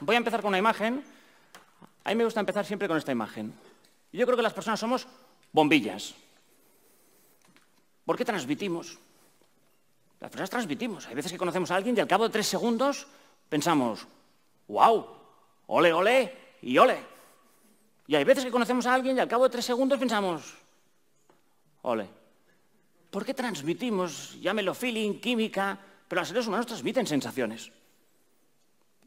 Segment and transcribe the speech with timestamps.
[0.00, 1.04] Voy a empezar con una imagen.
[2.04, 3.52] A mí me gusta empezar siempre con esta imagen.
[4.12, 5.06] Yo creo que las personas somos
[5.52, 6.14] bombillas.
[8.04, 8.98] ¿Por qué transmitimos?
[10.18, 11.06] Las personas transmitimos.
[11.06, 13.06] Hay veces que conocemos a alguien y al cabo de tres segundos
[13.48, 14.06] pensamos,
[14.68, 15.06] wow,
[15.66, 16.98] ole, ole y ole.
[18.06, 20.54] Y hay veces que conocemos a alguien y al cabo de tres segundos pensamos,
[21.82, 22.08] ole.
[23.10, 25.78] ¿Por qué transmitimos, llámelo feeling, química,
[26.08, 27.70] pero los seres humanos transmiten sensaciones?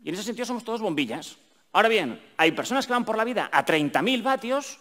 [0.03, 1.37] Y en ese sentido somos todos bombillas.
[1.71, 4.79] Ahora bien, hay personas que van por la vida a 30.000 vatios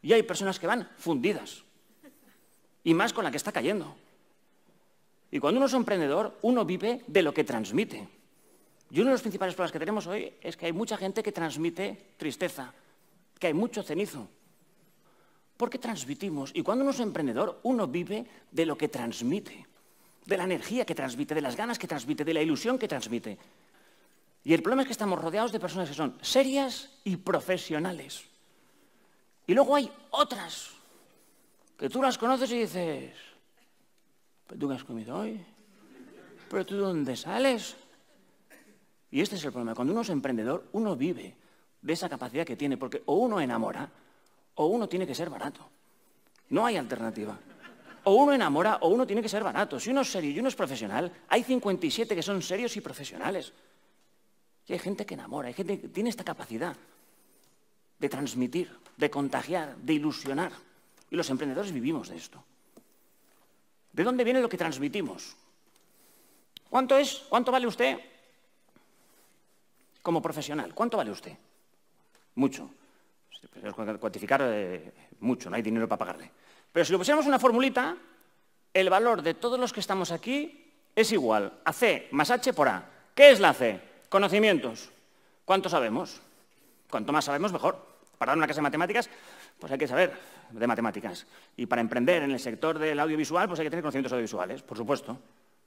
[0.00, 1.62] y hay personas que van fundidas.
[2.84, 3.94] Y más con la que está cayendo.
[5.30, 8.08] Y cuando uno es emprendedor, uno vive de lo que transmite.
[8.90, 11.32] Y uno de los principales problemas que tenemos hoy es que hay mucha gente que
[11.32, 12.72] transmite tristeza,
[13.38, 14.28] que hay mucho cenizo.
[15.56, 16.50] Porque transmitimos.
[16.54, 19.66] Y cuando uno es emprendedor, uno vive de lo que transmite,
[20.26, 23.38] de la energía que transmite, de las ganas que transmite, de la ilusión que transmite.
[24.44, 28.24] Y el problema es que estamos rodeados de personas que son serias y profesionales.
[29.46, 30.70] Y luego hay otras
[31.78, 33.12] que tú las conoces y dices,
[34.46, 35.44] ¿pero tú qué has comido hoy?
[36.50, 37.76] ¿Pero tú dónde sales?
[39.10, 39.74] Y este es el problema.
[39.74, 41.36] Cuando uno es emprendedor, uno vive
[41.80, 43.88] de esa capacidad que tiene, porque o uno enamora
[44.54, 45.68] o uno tiene que ser barato.
[46.50, 47.38] No hay alternativa.
[48.04, 49.78] O uno enamora o uno tiene que ser barato.
[49.78, 53.52] Si uno es serio y uno es profesional, hay 57 que son serios y profesionales.
[54.72, 56.74] Hay gente que enamora, hay gente que tiene esta capacidad
[57.98, 60.50] de transmitir, de contagiar, de ilusionar.
[61.10, 62.42] Y los emprendedores vivimos de esto.
[63.92, 65.36] ¿De dónde viene lo que transmitimos?
[66.70, 67.22] ¿Cuánto es?
[67.28, 67.98] ¿Cuánto vale usted
[70.00, 70.74] como profesional?
[70.74, 71.36] ¿Cuánto vale usted?
[72.36, 72.70] Mucho.
[74.00, 76.30] Cuantificar eh, mucho, no hay dinero para pagarle.
[76.72, 77.94] Pero si lo pusiéramos una formulita,
[78.72, 82.68] el valor de todos los que estamos aquí es igual a C más H por
[82.70, 82.88] A.
[83.14, 83.91] ¿Qué es la C?
[84.12, 84.90] Conocimientos.
[85.46, 86.20] ¿Cuánto sabemos?
[86.90, 87.78] Cuanto más sabemos, mejor.
[88.18, 89.08] Para dar una clase de matemáticas,
[89.58, 90.12] pues hay que saber
[90.50, 91.26] de matemáticas.
[91.56, 94.76] Y para emprender en el sector del audiovisual, pues hay que tener conocimientos audiovisuales, por
[94.76, 95.16] supuesto.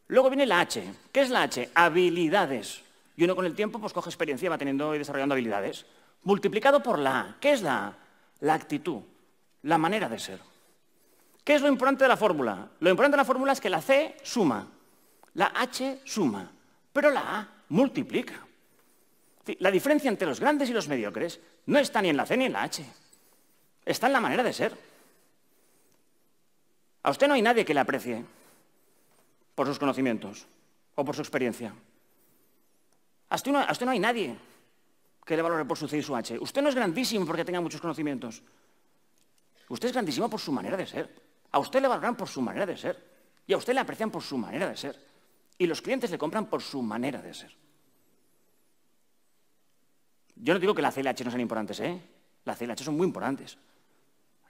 [0.09, 0.93] Luego viene la H.
[1.11, 1.71] ¿Qué es la H?
[1.73, 2.83] Habilidades.
[3.17, 5.87] Y uno con el tiempo pues coge experiencia va teniendo y desarrollando habilidades.
[6.21, 7.35] Multiplicado por la A.
[7.39, 7.93] ¿Qué es la A?
[8.41, 9.01] La actitud,
[9.63, 10.39] la manera de ser.
[11.43, 12.69] ¿Qué es lo importante de la fórmula?
[12.79, 14.67] Lo importante de la fórmula es que la C suma,
[15.33, 16.51] la H suma,
[16.93, 18.45] pero la A multiplica.
[19.59, 22.45] La diferencia entre los grandes y los mediocres no está ni en la C ni
[22.45, 22.83] en la H.
[23.85, 24.75] Está en la manera de ser.
[27.03, 28.25] A usted no hay nadie que le aprecie
[29.53, 30.47] por sus conocimientos
[30.95, 31.73] o por su experiencia.
[33.29, 34.35] A usted no, hay nadie
[35.23, 36.39] que le valore por su C y su H.
[36.39, 38.41] Usted no es grandísimo porque tenga muchos conocimientos.
[39.69, 41.09] Usted es grandísimo por su manera de ser.
[41.51, 43.01] A usted le valoran por su manera de ser.
[43.47, 44.99] Y a usted le aprecian por su manera de ser.
[45.57, 47.51] Y los clientes le compran por su manera de ser.
[50.35, 52.01] Yo no digo que la CLH no sean importantes, ¿eh?
[52.43, 53.57] Las CLH son muy importantes.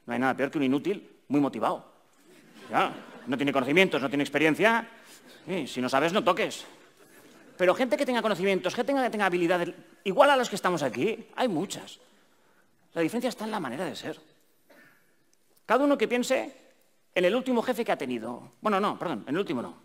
[0.06, 1.86] No hay nada peor que un inútil muy motivado.
[3.28, 4.90] no tiene conocimientos, no tiene experiencia.
[5.68, 6.66] si no sabes, no toques.
[7.58, 9.74] Pero gente que tenga conocimientos, gente que tenga habilidades,
[10.04, 12.00] igual a los que estamos aquí, hay muchas.
[12.94, 14.20] La diferencia está en la manera de ser.
[15.66, 16.54] Cada uno que piense
[17.14, 18.52] en el último jefe que ha tenido.
[18.62, 19.85] Bueno, no, perdón, en el último no.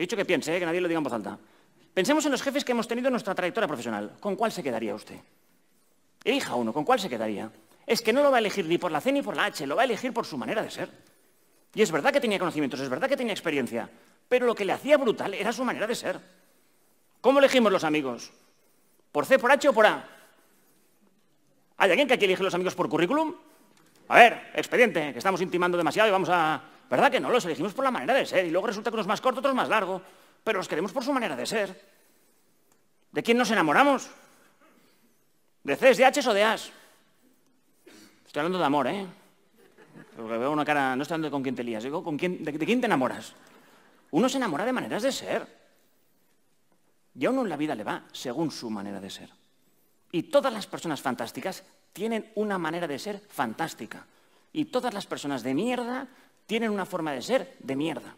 [0.00, 0.58] He dicho que piense, ¿eh?
[0.58, 1.38] que nadie lo diga en voz alta.
[1.92, 4.12] Pensemos en los jefes que hemos tenido en nuestra trayectoria profesional.
[4.18, 5.20] ¿Con cuál se quedaría usted?
[6.24, 7.52] Elija uno, ¿con cuál se quedaría?
[7.86, 9.66] Es que no lo va a elegir ni por la C ni por la H,
[9.66, 10.88] lo va a elegir por su manera de ser.
[11.74, 13.90] Y es verdad que tenía conocimientos, es verdad que tenía experiencia,
[14.26, 16.18] pero lo que le hacía brutal era su manera de ser.
[17.20, 18.32] ¿Cómo elegimos los amigos?
[19.12, 20.08] ¿Por C, por H o por A?
[21.76, 23.34] ¿Hay alguien que aquí elige los amigos por currículum?
[24.08, 26.62] A ver, expediente, que estamos intimando demasiado y vamos a...
[26.90, 27.30] ¿Verdad que no?
[27.30, 29.38] Los elegimos por la manera de ser y luego resulta que uno es más corto,
[29.38, 30.02] otro es más largo
[30.44, 31.88] pero los queremos por su manera de ser.
[33.12, 34.10] ¿De quién nos enamoramos?
[35.62, 36.70] ¿De Cs, de Hs o de As?
[38.26, 39.06] Estoy hablando de amor, ¿eh?
[40.16, 42.44] Porque veo una cara, no estoy hablando de con quién te lías, digo, ¿con quién,
[42.44, 43.34] de, quién te enamoras?
[44.12, 45.60] Uno se enamora de maneras de ser.
[47.14, 49.30] Y a uno en la vida le va según su manera de ser.
[50.12, 54.06] Y todas las personas fantásticas tienen una manera de ser fantástica.
[54.52, 56.08] Y todas las personas de mierda
[56.50, 58.12] tienen una forma de ser de mierda.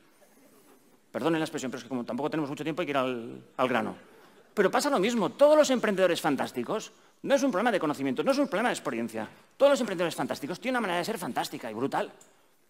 [1.12, 3.68] Perdonen la expresión, pero es que como tampoco tenemos mucho tiempo hay que ir al,
[3.68, 3.94] grano.
[4.54, 6.92] Pero pasa lo mismo, todos los emprendedores fantásticos
[7.24, 9.28] no es un problema de conocimiento, no es un problema de experiencia.
[9.58, 12.10] Todos los emprendedores fantásticos tienen una manera de ser fantástica y brutal.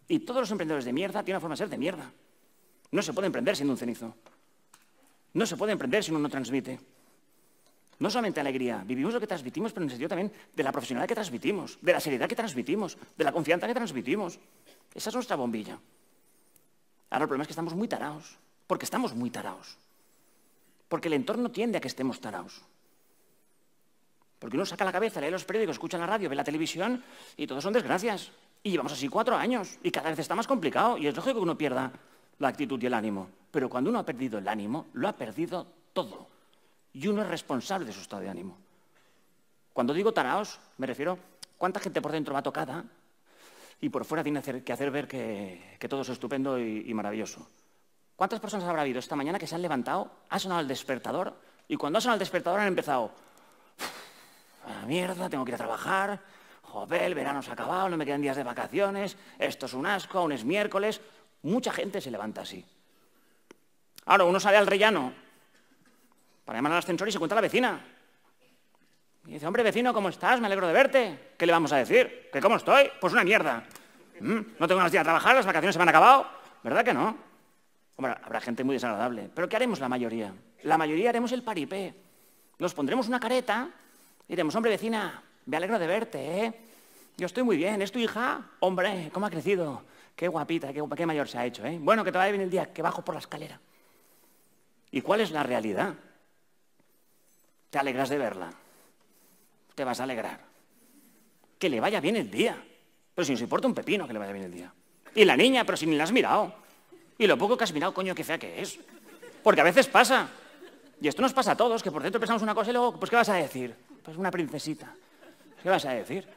[0.09, 2.11] Y todos los emprendedores de mierda tienen una forma de ser de mierda.
[2.91, 4.17] No se puede emprender siendo un cenizo.
[5.35, 6.81] No se puede emprender si uno no transmite.
[8.01, 11.07] No solamente alegría, vivimos lo que transmitimos, pero en el sentido también de la profesionalidad
[11.07, 14.41] que transmitimos, de la seriedad que transmitimos, de la confianza que transmitimos.
[14.95, 15.79] Esa es nuestra bombilla.
[17.11, 19.77] Ahora el problema es que estamos muy tarados, porque estamos muy tarados.
[20.89, 22.63] Porque el entorno tiende a que estemos tarados.
[24.39, 27.03] Porque uno saca la cabeza, lee los periódicos, escucha la radio, ve la televisión
[27.37, 28.33] y todos son desgracias.
[28.63, 31.43] Y llevamos así cuatro años y cada vez está más complicado y es lógico que
[31.43, 31.93] uno pierda
[32.39, 33.29] la actitud y el ánimo.
[33.51, 36.27] Pero cuando uno ha perdido el ánimo, lo ha perdido todo.
[36.93, 38.57] Y uno es responsable de su estado de ánimo.
[39.73, 41.19] Cuando digo taraos, me refiero
[41.57, 42.85] cuánta gente por dentro va tocada
[43.83, 47.49] y por fuera tiene que hacer ver que, todo es estupendo y, maravilloso.
[48.15, 51.35] ¿Cuántas personas habrá habido esta mañana que se han levantado, ha sonado el despertador
[51.67, 53.11] y cuando ha sonado el despertador han empezado,
[54.65, 56.21] a mierda, tengo que ir a trabajar,
[56.63, 59.85] joder, el verano se ha acabado, no me quedan días de vacaciones, esto es un
[59.85, 61.01] asco, aún es miércoles.
[61.43, 62.65] Mucha gente se levanta así.
[64.07, 65.13] Ahora, uno sale al rellano
[66.45, 67.85] para llamar al ascensor y se cuenta a la vecina.
[69.27, 70.41] Y dice, hombre, vecino, ¿cómo estás?
[70.41, 71.19] Me alegro de verte.
[71.37, 72.29] ¿Qué le vamos a decir?
[72.33, 72.91] ¿Que cómo estoy?
[73.01, 73.65] Pues una mierda.
[74.21, 74.41] ¿Mm?
[74.59, 76.27] No tengo ganas de a trabajar, las vacaciones se me han acabado.
[76.63, 77.17] ¿Verdad que no?
[77.97, 79.31] Hombre, habrá gente muy desagradable.
[79.35, 80.35] ¿Pero qué haremos la mayoría?
[80.63, 81.95] La mayoría haremos el paripé.
[82.59, 83.69] Nos pondremos una careta
[84.27, 86.55] y diremos, hombre, vecina, me alegro de verte, ¿eh?
[87.17, 88.41] Yo estoy muy bien, ¿es tu hija?
[88.61, 89.83] Hombre, ¿cómo ha crecido?
[90.17, 91.79] Qué guapita, qué, qué mayor se ha hecho, ¿eh?
[91.81, 93.61] Bueno, que te vaya bien el día, que bajo por la escalera.
[94.91, 95.95] ¿Y cuál es la realidad?
[97.71, 98.51] Te alegras de verla.
[99.75, 100.41] Te vas a alegrar.
[101.59, 102.63] Que le vaya bien el día.
[103.15, 104.73] Pero si nos importa un pepino que le vaya bien el día.
[105.15, 106.55] Y la niña, pero si ni la has mirado.
[107.19, 108.79] Y lo poco que has mirado, coño, qué fea que es.
[109.43, 110.29] Porque a veces pasa.
[111.01, 113.11] Y esto nos pasa a todos, que por dentro pensamos una cosa y luego, pues,
[113.11, 113.75] ¿qué vas a decir?
[114.03, 114.95] Pues una princesita.
[115.63, 116.29] ¿Qué vas a decir?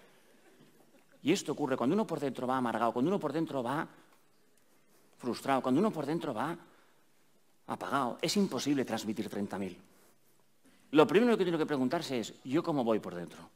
[1.24, 3.88] Y esto ocurre cuando uno por dentro va amargado, cuando uno por dentro va
[5.18, 6.56] frustrado, cuando uno por dentro va
[7.68, 8.18] apagado.
[8.22, 9.76] Es imposible transmitir 30.000.
[10.96, 13.50] Lo primero que tiene que preguntarse es, ¿yo cómo voy por dentro?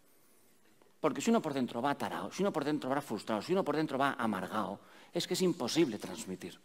[0.99, 3.63] Porque si uno por dentro va atarado, si uno por dentro va frustrado, si uno
[3.63, 4.77] por dentro va amargado,
[5.13, 6.59] es que es imposible transmitir.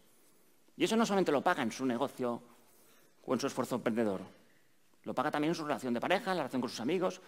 [0.75, 2.41] Y eso no solamente lo paga en su negocio
[3.25, 4.19] o en su esfuerzo emprendedor,
[5.05, 7.21] lo paga también en su relación de pareja, en la relación con sus amigos,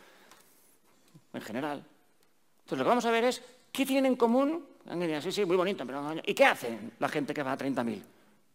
[1.32, 1.86] en general.
[2.58, 3.42] Entonces lo que vamos a ver es,
[3.72, 4.66] ¿qué tienen en común?
[5.22, 6.16] Sí, sí, muy bonito, pero...
[6.26, 8.02] ¿Y qué hacen la gente que va a 30.000?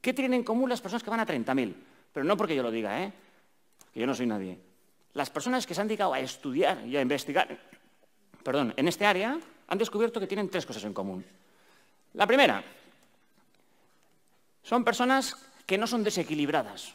[0.02, 1.74] ¿Qué tienen en común las personas que van a 30.000?
[2.12, 3.10] Pero no porque yo lo diga, ¿eh?
[3.94, 4.71] Que yo no soy nadie.
[5.14, 7.58] Las personas que se han dedicado a estudiar y a investigar,
[8.42, 9.38] perdón, en este área,
[9.68, 11.24] han descubierto que tienen tres cosas en común.
[12.14, 12.62] La primera,
[14.62, 15.36] son personas
[15.66, 16.94] que no son desequilibradas.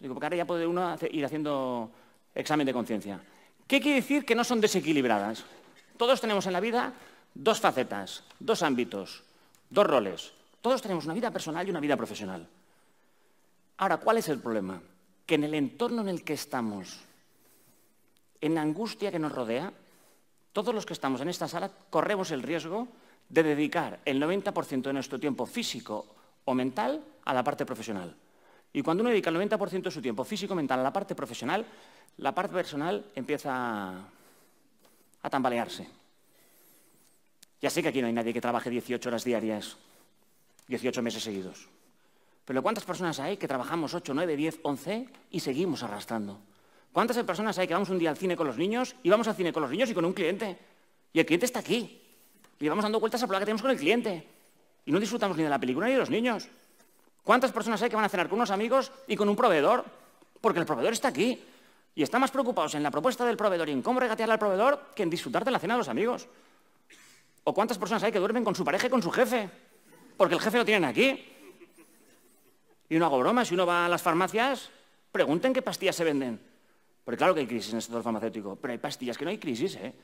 [0.00, 1.90] Digo, porque ahora ya puede uno ir haciendo
[2.34, 3.20] examen de conciencia.
[3.66, 5.44] ¿Qué quiere decir que no son desequilibradas?
[5.96, 6.92] Todos tenemos en la vida
[7.34, 9.22] dos facetas, dos ámbitos,
[9.70, 10.32] dos roles.
[10.60, 12.46] Todos tenemos una vida personal y una vida profesional.
[13.78, 14.80] Ahora, ¿cuál es el problema?
[15.32, 17.00] Que en el entorno en el que estamos,
[18.42, 19.72] en la angustia que nos rodea,
[20.52, 22.86] todos los que estamos en esta sala corremos el riesgo
[23.30, 26.04] de dedicar el 90% de nuestro tiempo físico
[26.44, 28.14] o mental a la parte profesional.
[28.74, 31.64] Y cuando uno dedica el 90% de su tiempo físico mental a la parte profesional,
[32.18, 34.04] la parte personal empieza
[35.22, 35.88] a tambalearse.
[37.62, 39.78] Ya sé que aquí no hay nadie que trabaje 18 horas diarias,
[40.68, 41.71] 18 meses seguidos.
[42.44, 46.40] Pero ¿cuántas personas hay que trabajamos 8, 9, 10, 11 y seguimos arrastrando?
[46.92, 49.34] ¿Cuántas personas hay que vamos un día al cine con los niños y vamos al
[49.34, 50.58] cine con los niños y con un cliente?
[51.12, 52.00] Y el cliente está aquí.
[52.58, 54.26] Y vamos dando vueltas a la que tenemos con el cliente.
[54.84, 56.48] Y no disfrutamos ni de la película ni de los niños.
[57.22, 59.84] ¿Cuántas personas hay que van a cenar con unos amigos y con un proveedor?
[60.40, 61.40] Porque el proveedor está aquí.
[61.94, 64.90] Y están más preocupados en la propuesta del proveedor y en cómo regatearle al proveedor
[64.94, 66.26] que en disfrutar de la cena de los amigos.
[67.44, 69.48] ¿O cuántas personas hay que duermen con su pareja y con su jefe?
[70.16, 71.31] Porque el jefe lo tienen aquí.
[72.92, 74.68] Y no hago bromas, si uno va a las farmacias,
[75.10, 76.38] pregunten qué pastillas se venden.
[77.02, 79.38] Porque claro que hay crisis en el sector farmacéutico, pero hay pastillas que no hay
[79.38, 79.94] crisis, ¿eh?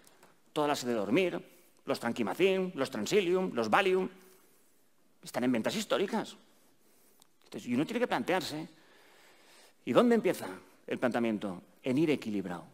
[0.54, 1.38] Todas las de dormir,
[1.84, 4.08] los tranquimacin, los transilium, los valium,
[5.22, 6.34] están en ventas históricas
[7.62, 8.66] y uno tiene que plantearse,
[9.84, 10.46] ¿y dónde empieza
[10.86, 11.60] el planteamiento?
[11.82, 12.64] En ir equilibrado.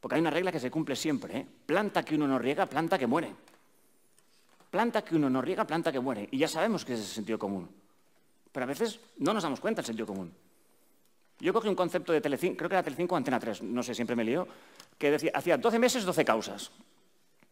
[0.00, 1.46] Porque hay una regla que se cumple siempre, ¿eh?
[1.66, 3.34] planta que uno no riega, planta que muere.
[4.70, 6.28] Planta que uno no riega, planta que muere.
[6.30, 7.68] Y ya sabemos que es el sentido común.
[8.56, 10.32] Pero a veces no nos damos cuenta del sentido común.
[11.40, 14.16] Yo cogí un concepto de Telecinco, creo que era Telecinco Antena 3, no sé, siempre
[14.16, 14.48] me lío,
[14.96, 16.70] que decía, hacía 12 meses, 12 causas.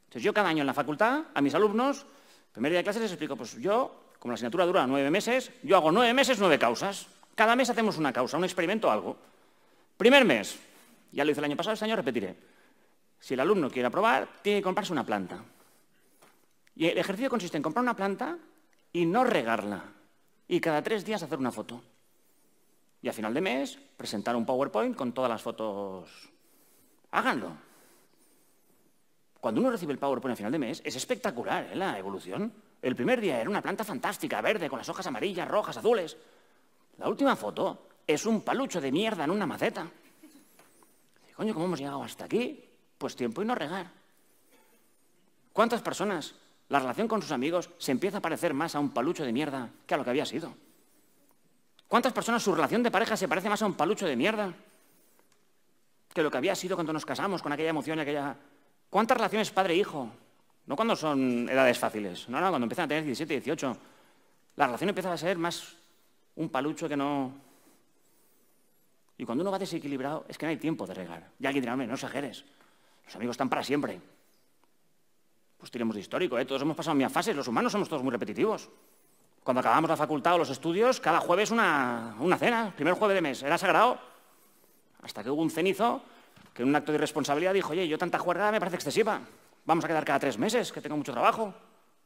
[0.05, 2.07] Entonces yo cada año en la facultad, a mis alumnos,
[2.55, 5.77] primer día de clase les explico, pues yo como la asignatura dura nueve meses, yo
[5.77, 7.07] hago nueve meses, nueve causas.
[7.35, 9.19] Cada mes hacemos una causa, un experimento, algo.
[9.99, 10.59] Primer mes,
[11.13, 12.35] ya lo hice el año pasado, este año repetiré.
[13.21, 15.45] Si el alumno quiere aprobar, tiene que comprarse una planta.
[16.75, 18.39] Y el ejercicio consiste en comprar una planta
[18.91, 19.94] y no regarla.
[20.49, 21.83] Y cada tres días hacer una foto.
[23.01, 26.09] Y a final de mes, presentar un PowerPoint con todas las fotos.
[27.11, 27.53] Háganlo.
[29.41, 31.77] Cuando uno recibe el PowerPoint a final de mes, es espectacular ¿eh?
[31.77, 32.53] la evolución.
[32.81, 36.17] El primer día era una planta fantástica, verde, con las hojas amarillas, rojas, azules.
[36.99, 39.87] La última foto es un palucho de mierda en una maceta.
[41.37, 42.65] coño, ¿cómo hemos llegado hasta aquí?
[42.97, 43.91] Pues tiempo y no regar.
[45.53, 46.35] ¿Cuántas personas
[46.69, 49.71] la relación con sus amigos se empieza a parecer más a un palucho de mierda
[49.87, 50.55] que a lo que había sido?
[51.89, 54.53] ¿Cuántas personas su relación de pareja se parece más a un palucho de mierda
[56.13, 58.37] que lo que había sido cuando nos casamos con aquella emoción y aquella...
[58.89, 60.11] ¿Cuántas relaciones padre-hijo?
[60.67, 63.77] No cuando son edades fáciles, no, no, cuando empiezan a tener 17, 18.
[64.57, 65.77] La relación empieza a ser más
[66.37, 67.33] un palucho que no...
[69.19, 71.31] Y cuando uno va desequilibrado es que no hay tiempo de regar.
[71.39, 72.45] Y alguien dirá, hombre, no exageres.
[73.05, 74.01] Los amigos están para siempre.
[75.65, 76.45] Pues tiremos de histórico, ¿eh?
[76.45, 78.69] Todos hemos pasado en fases, los humanos somos todos muy repetitivos.
[79.43, 83.23] Cuando acabamos la facultad o los estudios, cada jueves una, una cena, primer jueves de
[83.23, 83.99] mes, era sagrado.
[85.01, 86.03] Hasta que hubo un cenizo
[86.53, 89.23] que en un acto de irresponsabilidad dijo, oye, yo tanta juerga me parece excesiva.
[89.65, 91.55] Vamos a quedar cada tres meses, que tengo mucho trabajo.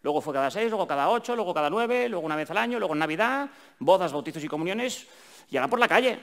[0.02, 2.78] Luego fue cada seis, luego cada ocho, luego cada nueve, luego una vez al año,
[2.78, 3.50] luego en Navidad,
[3.80, 5.08] bodas, bautizos y comuniones,
[5.50, 6.20] y ahora por la calle.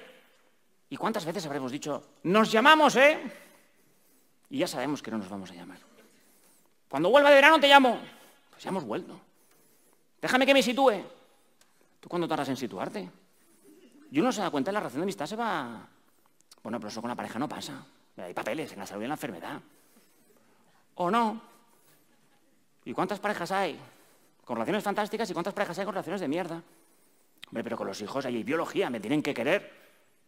[0.89, 3.19] ¿Y cuántas veces habremos dicho, nos llamamos, eh?
[4.51, 5.94] Y ya sabemos que no nos vamos a llamar.
[6.95, 7.99] Cuando vuelva de verano te llamo.
[8.51, 9.19] Pues ya hemos vuelto.
[10.21, 10.93] Déjame que me sitúe.
[11.99, 13.09] ¿Tú cuándo tardas en situarte?
[14.11, 15.85] Y uno se da cuenta, la relación de amistad se va...
[16.63, 17.85] Bueno, pero eso con la pareja no pasa.
[18.15, 19.59] Hay papeles en la salud y en la enfermedad.
[20.95, 21.41] ¿O no?
[22.85, 23.77] ¿Y cuántas parejas hay
[24.45, 26.63] con relaciones fantásticas y cuántas parejas hay con relaciones de mierda?
[27.47, 29.69] Hombre, pero con los hijos hay biología, me tienen que querer.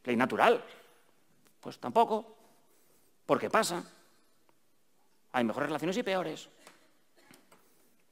[0.04, 0.62] Ley natural.
[1.62, 2.36] Pues tampoco.
[3.26, 3.82] Porque pasa.
[5.32, 6.50] Hay mejores relaciones y peores.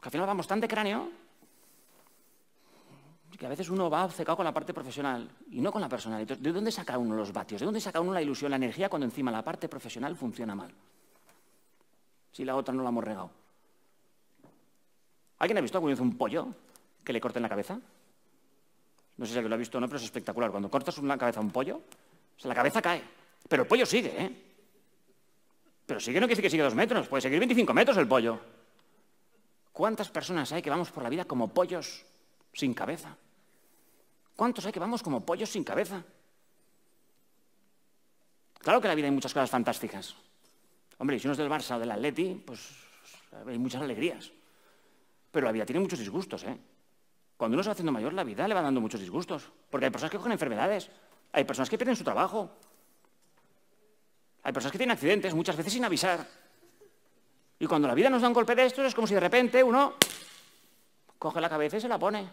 [0.05, 1.09] Que al final vamos tan de cráneo
[3.39, 6.23] que a veces uno va obcecado con la parte profesional y no con la personal.
[6.27, 7.59] ¿de dónde saca uno los vatios?
[7.59, 10.71] ¿De dónde saca uno la ilusión, la energía cuando encima la parte profesional funciona mal?
[12.31, 13.31] Si la otra no la hemos regado.
[15.39, 16.49] ¿Alguien ha visto alguna vez un pollo
[17.03, 17.79] que le corten la cabeza?
[19.17, 20.51] No sé si alguien lo ha visto o no, pero es espectacular.
[20.51, 21.81] Cuando cortas una cabeza a un pollo,
[22.43, 23.01] la cabeza cae.
[23.49, 24.43] Pero el pollo sigue, ¿eh?
[25.87, 28.39] Pero sigue no quiere decir que sigue dos metros, puede seguir 25 metros el pollo.
[29.75, 32.05] ¿Cuántas personas hay que vamos por la vida como pollos
[32.53, 33.17] sin cabeza?
[34.33, 36.01] ¿Cuántos hay que vamos como pollos sin cabeza?
[38.59, 40.15] Claro que en la vida hay muchas cosas fantásticas.
[40.97, 42.69] Hombre, si uno es del Barça o del Atleti, pues
[43.45, 44.31] hay muchas alegrías.
[45.29, 46.57] Pero la vida tiene muchos disgustos, ¿eh?
[47.35, 49.51] Cuando uno se va haciendo mayor, la vida le va dando muchos disgustos.
[49.69, 50.89] Porque hay personas que cogen enfermedades,
[51.33, 52.49] hay personas que pierden su trabajo,
[54.41, 56.44] hay personas que tienen accidentes, muchas veces sin avisar.
[57.59, 59.63] Y cuando la vida nos da un golpe de estos, es como si de repente
[59.63, 59.93] uno
[61.17, 62.27] coge la cabeza y se la pone.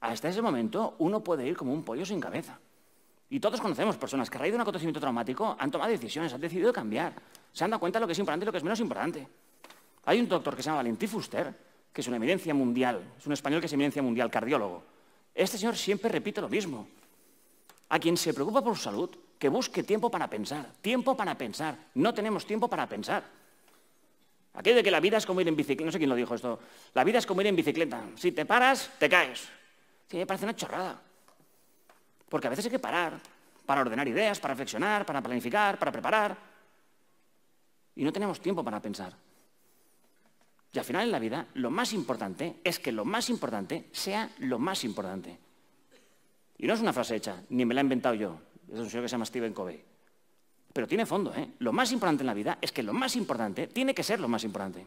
[0.00, 2.58] Hasta ese momento, uno puede ir como un pollo sin cabeza.
[3.30, 6.40] Y todos conocemos personas que a raíz de un acontecimiento traumático han tomado decisiones, han
[6.40, 7.14] decidido cambiar,
[7.52, 9.26] se han dado cuenta de lo que es importante y lo que es menos importante.
[10.04, 11.54] Hay un doctor que se llama Valentín Fuster,
[11.92, 14.82] que es una eminencia mundial, es un español que es eminencia mundial, cardiólogo.
[15.34, 16.86] Este señor siempre repite lo mismo.
[17.88, 21.76] A quien se preocupa por su salud, que busque tiempo para pensar, tiempo para pensar.
[21.94, 23.24] No tenemos tiempo para pensar.
[24.54, 26.34] Aquello de que la vida es como ir en bicicleta, no sé quién lo dijo
[26.34, 26.60] esto,
[26.94, 28.02] la vida es como ir en bicicleta.
[28.16, 29.48] Si te paras, te caes.
[30.08, 31.00] Sí, me parece una chorrada.
[32.28, 33.18] Porque a veces hay que parar
[33.66, 36.36] para ordenar ideas, para reflexionar, para planificar, para preparar.
[37.96, 39.12] Y no tenemos tiempo para pensar.
[40.72, 44.30] Y al final en la vida lo más importante es que lo más importante sea
[44.38, 45.38] lo más importante.
[46.58, 48.40] Y no es una frase hecha, ni me la he inventado yo.
[48.72, 49.93] Es un señor que se llama Stephen Covey.
[50.74, 51.52] Pero tiene fondo, ¿eh?
[51.60, 54.26] Lo más importante en la vida es que lo más importante tiene que ser lo
[54.26, 54.84] más importante.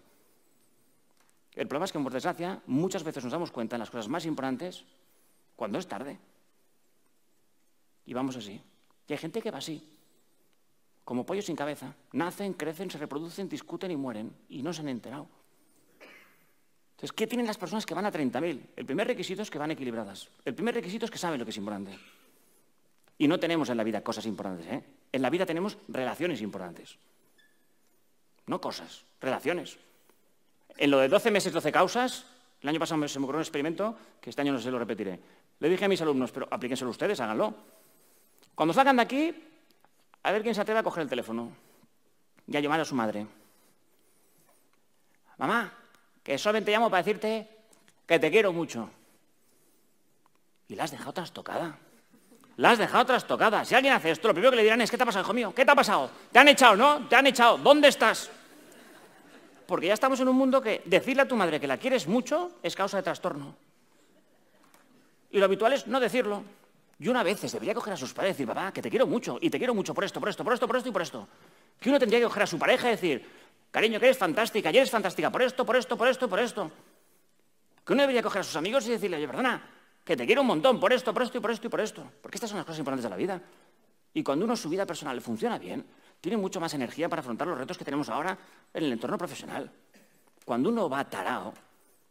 [1.55, 4.25] El problema es que, por desgracia, muchas veces nos damos cuenta en las cosas más
[4.25, 4.83] importantes
[5.55, 6.19] cuando es tarde.
[8.05, 8.61] Y vamos así.
[9.07, 9.81] Y hay gente que va así,
[11.05, 11.95] como pollos sin cabeza.
[12.11, 14.35] Nacen, crecen, se reproducen, discuten y mueren.
[14.49, 15.29] Y no se han enterado.
[16.97, 18.61] Entonces, ¿qué tienen las personas que van a 30.000?
[18.75, 20.29] El primer requisito es que van equilibradas.
[20.43, 21.97] El primer requisito es que saben lo que es importante.
[23.17, 24.67] Y no tenemos en la vida cosas importantes.
[24.67, 24.83] ¿eh?
[25.11, 26.97] En la vida tenemos relaciones importantes.
[28.45, 29.77] No cosas, relaciones.
[30.77, 32.25] En lo de 12 meses, 12 causas,
[32.61, 35.19] el año pasado se me ocurrió un experimento que este año no se lo repetiré.
[35.59, 37.53] Le dije a mis alumnos, pero aplíquenselo ustedes, háganlo.
[38.53, 39.43] Cuando salgan de aquí,
[40.23, 41.51] a ver quién se atreve a coger el teléfono
[42.47, 43.27] y a llamar a su madre.
[45.37, 45.73] Mamá,
[46.23, 47.47] que solamente llamo para decirte
[48.05, 48.89] que te quiero mucho.
[50.67, 51.79] Y la has dejado trastocada.
[52.57, 53.63] La has dejado trastocada.
[53.63, 55.33] Si alguien hace esto, lo primero que le dirán es, ¿qué te ha pasado, hijo
[55.33, 55.53] mío?
[55.55, 56.09] ¿Qué te ha pasado?
[56.31, 57.07] Te han echado, ¿no?
[57.07, 57.57] Te han echado.
[57.57, 58.29] ¿Dónde estás?
[59.65, 62.51] Porque ya estamos en un mundo que decirle a tu madre que la quieres mucho
[62.63, 63.55] es causa de trastorno.
[65.31, 66.43] Y lo habitual es no decirlo.
[66.99, 69.37] Y una vez debería coger a sus padres y decir, papá, que te quiero mucho,
[69.39, 71.27] y te quiero mucho por esto, por esto, por esto, por esto y por esto.
[71.79, 73.25] Que uno tendría que coger a su pareja y decir,
[73.71, 76.71] Cariño, que eres fantástica, y eres fantástica por esto, por esto, por esto, por esto.
[77.85, 79.61] Que uno debería coger a sus amigos y decirle, oye, perdona,
[80.07, 82.01] que te quiero un montón por esto, por esto y por esto y por esto.
[82.21, 83.41] Porque estas son las cosas importantes de la vida.
[84.13, 85.85] Y cuando uno su vida personal funciona bien,
[86.21, 88.37] tiene mucho más energía para afrontar los retos que tenemos ahora
[88.73, 89.69] en el entorno profesional.
[90.45, 91.53] Cuando uno va tarao,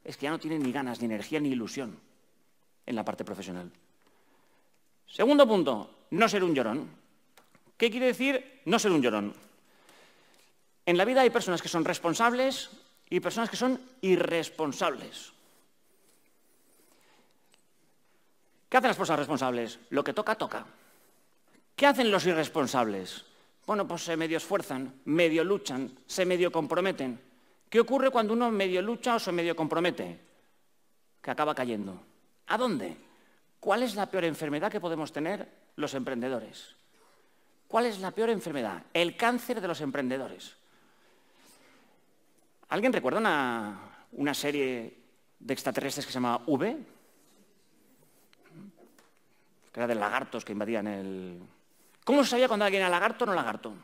[0.04, 1.98] es que ya no tiene ni ganas, ni energía, ni ilusión
[2.84, 3.72] en la parte profesional.
[5.06, 6.90] Segundo punto, no ser un llorón.
[7.78, 9.34] ¿Qué quiere decir no ser un llorón?
[10.84, 12.68] En la vida hay personas que son responsables
[13.08, 15.32] y personas que son irresponsables.
[18.76, 19.78] ¿Qué hacen las personas responsables?
[19.88, 20.66] Lo que toca, toca.
[21.74, 23.24] ¿Qué hacen los irresponsables?
[23.64, 27.18] Bueno, pues se medio esfuerzan, medio luchan, se medio comprometen.
[27.70, 30.20] ¿Qué ocurre cuando uno medio lucha o se medio compromete?
[31.22, 31.98] Que acaba cayendo.
[32.48, 32.98] ¿A dónde?
[33.60, 36.76] ¿Cuál es la peor enfermedad que podemos tener los emprendedores?
[37.68, 38.82] ¿Cuál es la peor enfermedad?
[38.92, 40.54] El cáncer de los emprendedores.
[42.68, 44.98] ¿Alguien recuerda una, una serie
[45.38, 46.95] de extraterrestres que se llama V?
[49.76, 51.38] Era de lagartos que invadían el...
[52.02, 53.74] ¿Cómo se sabía cuando alguien era lagarto o no lagarto?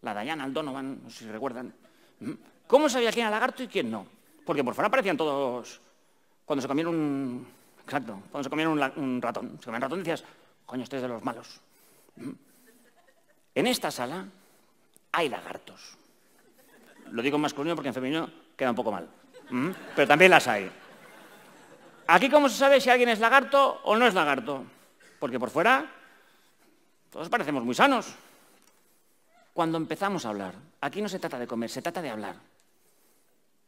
[0.00, 1.74] La Diana, el Donovan, no sé si recuerdan.
[2.20, 2.32] ¿Mm?
[2.66, 4.06] ¿Cómo sabía quién era lagarto y quién no?
[4.46, 5.80] Porque por fuera parecían todos...
[6.46, 7.48] Cuando se comieron un...
[7.84, 9.58] Exacto, cuando se comieron un, ratón.
[9.58, 10.24] Se comían ratón decías,
[10.64, 11.60] coño, este es de los malos.
[12.16, 12.30] ¿Mm?
[13.56, 14.24] En esta sala
[15.12, 15.98] hay lagartos.
[17.10, 19.06] Lo digo en masculino porque en femenino queda un poco mal.
[19.50, 19.70] ¿Mm?
[19.94, 20.70] Pero también las hay.
[22.06, 24.64] Aquí, ¿cómo se sabe si alguien es lagarto o no es lagarto?
[25.18, 25.90] Porque por fuera
[27.10, 28.14] todos parecemos muy sanos.
[29.54, 32.36] Cuando empezamos a hablar, aquí no se trata de comer, se trata de hablar.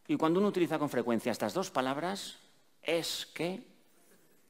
[0.06, 2.38] Y cuando uno utiliza con frecuencia estas dos palabras,
[2.82, 3.62] es que,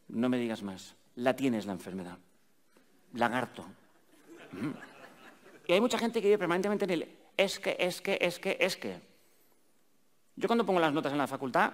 [0.09, 2.19] no me digas más, la tienes la enfermedad.
[3.15, 3.65] Lagarto.
[5.67, 8.57] Y hay mucha gente que vive permanentemente en el es que, es que, es que,
[8.59, 9.01] es que.
[10.35, 11.73] Yo cuando pongo las notas en la facultad,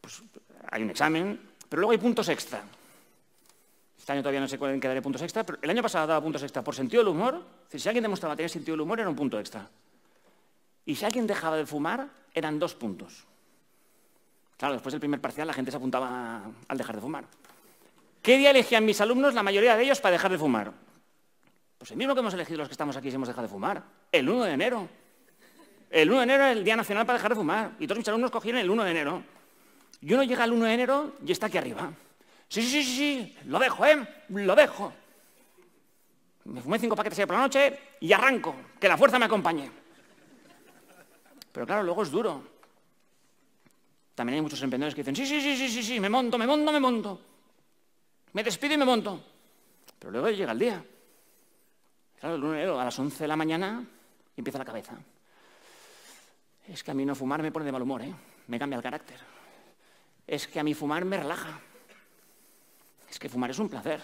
[0.00, 0.22] pues
[0.70, 2.62] hay un examen, pero luego hay puntos extra.
[4.04, 6.42] Este año todavía no sé cuál daré puntos extra, pero el año pasado daba puntos
[6.42, 7.42] extra por sentido del humor.
[7.70, 9.66] Si alguien demostraba tener sentido del humor, era un punto extra.
[10.84, 13.24] Y si alguien dejaba de fumar, eran dos puntos.
[14.58, 17.24] Claro, después del primer parcial la gente se apuntaba al dejar de fumar.
[18.20, 20.70] ¿Qué día elegían mis alumnos, la mayoría de ellos, para dejar de fumar?
[21.78, 23.82] Pues el mismo que hemos elegido los que estamos aquí si hemos dejado de fumar,
[24.12, 24.88] el 1 de enero.
[25.88, 27.72] El 1 de enero es el Día Nacional para dejar de fumar.
[27.78, 29.22] Y todos mis alumnos cogieron el 1 de enero.
[30.02, 31.90] Y uno llega el 1 de enero y está aquí arriba.
[32.54, 34.06] Sí, sí, sí, sí, lo dejo, ¿eh?
[34.28, 34.92] Lo dejo.
[36.44, 39.68] Me fumé cinco paquetes ayer por la noche y arranco, que la fuerza me acompañe.
[41.50, 42.44] Pero claro, luego es duro.
[44.14, 46.46] También hay muchos emprendedores que dicen, sí, sí, sí, sí, sí, sí, me monto, me
[46.46, 47.20] monto, me monto.
[48.34, 49.20] Me despido y me monto.
[49.98, 50.84] Pero luego llega el día.
[52.20, 53.84] Claro, el 1 de enero a las 11 de la mañana
[54.36, 54.96] empieza la cabeza.
[56.68, 58.14] Es que a mí no fumar me pone de mal humor, ¿eh?
[58.46, 59.18] Me cambia el carácter.
[60.24, 61.60] Es que a mí fumar me relaja.
[63.14, 64.00] Es que fumar es un placer.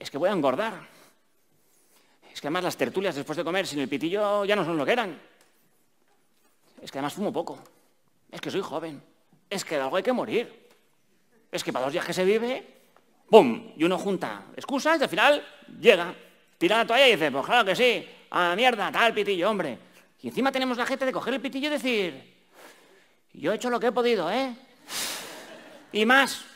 [0.00, 0.74] Es que voy a engordar.
[2.32, 4.84] Es que además las tertulias después de comer sin el pitillo ya no son lo
[4.84, 5.16] que eran.
[6.82, 7.62] Es que además fumo poco.
[8.32, 9.00] Es que soy joven.
[9.48, 10.68] Es que de algo hay que morir.
[11.52, 12.66] Es que para dos días que se vive,
[13.30, 13.72] ¡pum!
[13.76, 15.46] Y uno junta excusas y al final
[15.80, 16.12] llega
[16.58, 19.78] tira la toalla y dice, pues claro que sí, a la mierda, tal pitillo, hombre.
[20.20, 22.34] Y encima tenemos la gente de coger el pitillo y decir,
[23.34, 24.52] yo he hecho lo que he podido, ¿eh?
[25.92, 26.51] Y más.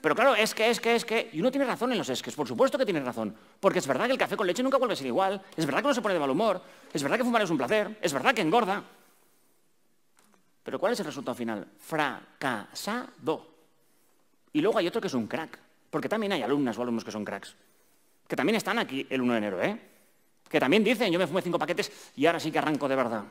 [0.00, 1.30] Pero claro, es que, es que, es que...
[1.32, 3.34] Y uno tiene razón en los esques, por supuesto que tiene razón.
[3.60, 5.42] Porque es verdad que el café con leche nunca vuelve a ser igual.
[5.56, 6.62] Es verdad que uno se pone de mal humor.
[6.92, 7.98] Es verdad que fumar es un placer.
[8.00, 8.82] Es verdad que engorda.
[10.62, 11.66] Pero ¿cuál es el resultado final?
[11.78, 13.46] Fracasado.
[14.52, 15.58] Y luego hay otro que es un crack.
[15.90, 17.54] Porque también hay alumnas o alumnos que son cracks
[18.28, 19.80] que también están aquí el 1 de enero, ¿eh?
[20.48, 23.24] que también dicen, yo me fumé cinco paquetes y ahora sí que arranco de verdad.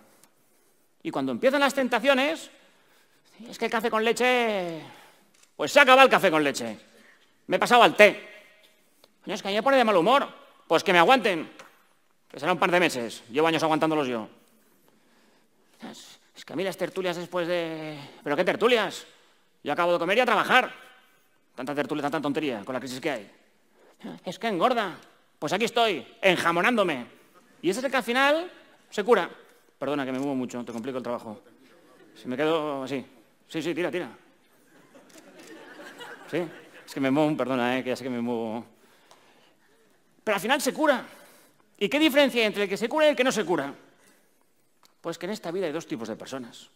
[1.03, 2.49] Y cuando empiezan las tentaciones,
[3.47, 4.82] es que el café con leche,
[5.58, 6.78] pues se acaba el café con leche.
[7.48, 8.26] Me he pasado al té.
[9.26, 10.26] es que a mí me pone de mal humor.
[10.67, 11.52] Pues que me aguanten.
[12.30, 13.24] Que será un par de meses.
[13.30, 14.30] Llevo años aguantándolos yo.
[16.36, 18.00] Es que a mí las tertulias después de...
[18.24, 19.06] ¿Pero qué tertulias?
[19.63, 20.72] Yo acabo de comer y a trabajar.
[21.56, 23.32] Tanta tertulia, tanta tontería con la crisis que hay
[24.26, 24.98] es que engorda.
[25.39, 27.06] Pues aquí estoy, enjamonándome.
[27.62, 28.52] Y ese es el que al final
[28.89, 29.30] se cura.
[29.78, 31.41] Perdona, que me muevo mucho, te complico el trabajo.
[32.15, 33.06] Si me quedo así.
[33.48, 34.10] Sí, sí, tira, tira.
[36.29, 36.43] Sí,
[36.85, 38.65] es que me muevo, perdona, eh, que ya sé que me muevo.
[40.23, 41.05] Pero al final se cura.
[41.77, 43.73] ¿Y qué diferencia hay entre el que se cura y el que no se cura?
[45.01, 46.69] Pues que en esta vida hay dos tipos de personas.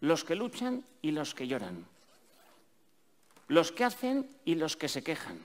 [0.00, 1.86] Los que luchan y los que lloran.
[3.48, 5.38] Los que hacen y los que se quejan.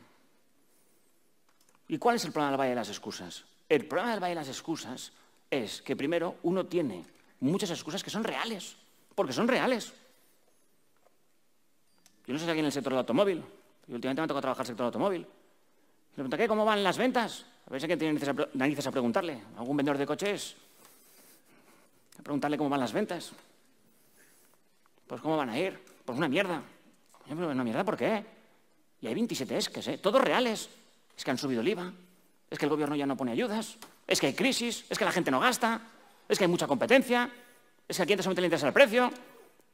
[1.87, 3.45] ¿Y cuál es el problema del Valle de las Excusas?
[3.67, 5.11] El problema del Valle de las Excusas
[5.49, 7.05] es que primero uno tiene
[7.39, 8.75] muchas excusas que son reales,
[9.15, 9.93] porque son reales.
[12.29, 13.43] Yo no sé si aquí en el sector del automóvil,
[13.87, 15.21] y últimamente me ha tocado trabajar en el sector del automóvil.
[15.21, 16.47] Le pregunto, ¿qué?
[16.47, 17.43] ¿Cómo van las ventas?
[17.65, 18.19] ¿Sabéis a quién tiene
[18.53, 19.41] narices a preguntarle?
[19.57, 20.55] ¿Algún vendedor de coches?
[22.19, 23.31] A preguntarle cómo van las ventas.
[25.07, 25.83] Pues cómo van a ir.
[26.05, 26.61] Pues una mierda.
[27.31, 28.23] ¿Una mierda por qué?
[29.01, 29.99] Y hay 27 esques.
[29.99, 30.69] Todos reales.
[31.17, 31.91] Es que han subido el IVA.
[32.47, 33.75] Es que el gobierno ya no pone ayudas.
[34.05, 34.85] Es que hay crisis.
[34.87, 35.81] Es que la gente no gasta.
[36.27, 37.27] Es que hay mucha competencia.
[37.87, 39.09] Es que al cliente solamente le interesa el precio.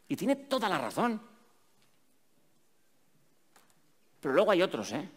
[0.08, 1.35] Y tiene toda la razón.
[4.26, 5.08] Pero luego hay otros, ¿eh?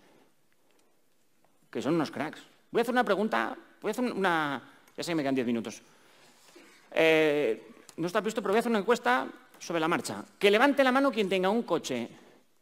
[1.71, 2.43] Que son unos cracks.
[2.71, 4.63] Voy a hacer una pregunta, voy a hacer una...
[4.95, 5.81] Ya sé que me quedan diez minutos.
[6.91, 9.27] Eh, no está visto, pero voy a hacer una encuesta
[9.59, 10.23] sobre la marcha.
[10.39, 12.07] Que levante la mano quien tenga un coche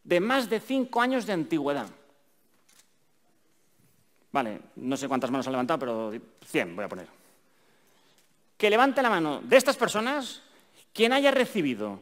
[0.04, 1.88] de más de cinco años de antigüedad.
[4.30, 6.12] Vale, no sé cuántas manos han levantado, pero
[6.44, 7.08] 100 voy a poner.
[8.56, 10.42] Que levante la mano de estas personas
[10.94, 11.98] quien haya recibido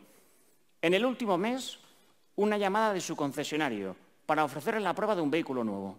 [0.83, 1.78] en el último mes
[2.37, 5.99] una llamada de su concesionario para ofrecerle la prueba de un vehículo nuevo.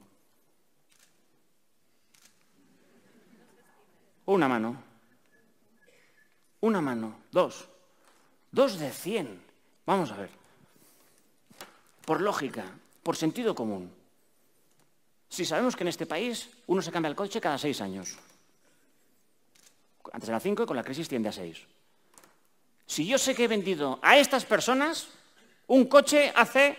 [4.26, 4.76] Una mano.
[6.62, 7.16] Una mano.
[7.32, 7.68] Dos.
[8.52, 9.42] Dos de cien.
[9.86, 10.30] Vamos a ver.
[12.06, 12.66] Por lógica,
[13.04, 13.92] por sentido común.
[15.30, 18.18] Si sabemos que en este país uno se cambia el coche cada seis años.
[20.12, 21.62] Antes era cinco y con la crisis tiende a seis.
[22.86, 25.10] Si yo sé que he vendido a estas personas
[25.68, 26.78] un coche hace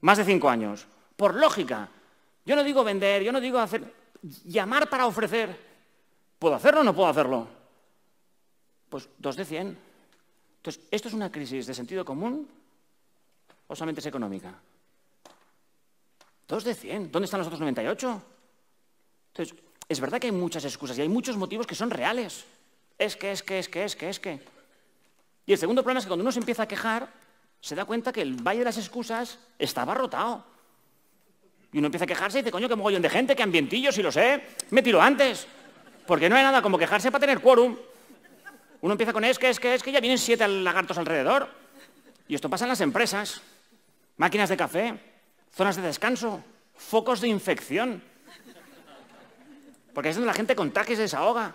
[0.00, 0.86] más de cinco años,
[1.16, 1.88] por lógica,
[2.44, 3.82] yo no digo vender, yo no digo hacer,
[4.44, 5.70] llamar para ofrecer.
[6.38, 7.46] ¿Puedo hacerlo o no puedo hacerlo?
[8.88, 9.78] Pues dos de cien.
[10.56, 12.48] Entonces, ¿esto es una crisis de sentido común
[13.66, 14.54] o solamente es económica?
[16.48, 17.12] Dos de cien.
[17.12, 18.22] ¿Dónde están los otros 98?
[19.32, 19.56] Entonces,
[19.88, 22.44] es verdad que hay muchas excusas y hay muchos motivos que son reales.
[22.98, 24.40] Es que, es que, es que, es que, es que.
[25.46, 27.08] Y el segundo problema es que cuando uno se empieza a quejar,
[27.60, 30.44] se da cuenta que el valle de las excusas estaba rotado.
[31.72, 34.02] Y uno empieza a quejarse y dice, coño, qué mogollón de gente, qué ambientillo, si
[34.02, 35.46] lo sé, me tiro antes.
[36.06, 37.76] Porque no hay nada como quejarse para tener quórum.
[38.80, 41.48] Uno empieza con es que, es que, es que, ya vienen siete lagartos alrededor.
[42.26, 43.42] Y esto pasa en las empresas.
[44.16, 44.98] Máquinas de café,
[45.54, 46.42] zonas de descanso,
[46.74, 48.02] focos de infección.
[49.94, 51.54] Porque es donde la gente contagia y se desahoga.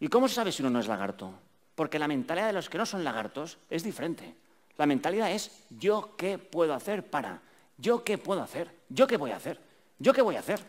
[0.00, 1.32] ¿Y cómo se sabe si uno no es lagarto?
[1.76, 4.34] Porque la mentalidad de los que no son lagartos es diferente.
[4.76, 7.40] La mentalidad es yo qué puedo hacer para,
[7.78, 9.60] yo qué puedo hacer, yo qué voy a hacer,
[9.98, 10.60] yo qué voy a hacer.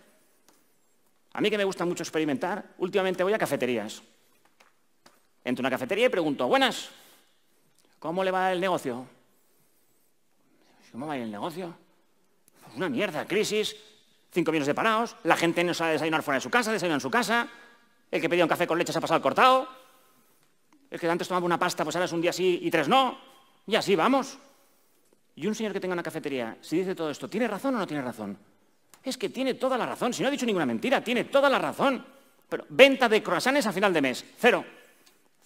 [1.34, 4.04] A mí que me gusta mucho experimentar, últimamente voy a cafeterías.
[5.44, 6.90] Entro a una cafetería y pregunto, buenas,
[8.00, 9.08] ¿cómo le va el negocio?
[10.92, 11.76] ¿Cómo va el negocio?
[12.64, 13.76] Pues una mierda, crisis,
[14.32, 17.02] cinco millones de parados, la gente no sabe desayunar fuera de su casa, desayuna en
[17.02, 17.48] su casa,
[18.10, 19.68] el que pedía un café con leche se ha pasado el cortado,
[20.90, 23.18] el que antes tomaba una pasta, pues ahora es un día sí y tres no.
[23.66, 24.38] Y así vamos.
[25.36, 27.88] Y un señor que tenga una cafetería, si dice todo esto, ¿tiene razón o no
[27.88, 28.38] tiene razón?
[29.04, 30.14] Es que tiene toda la razón.
[30.14, 32.04] Si no ha dicho ninguna mentira, tiene toda la razón.
[32.50, 34.66] Pero venta de croissants a final de mes, cero.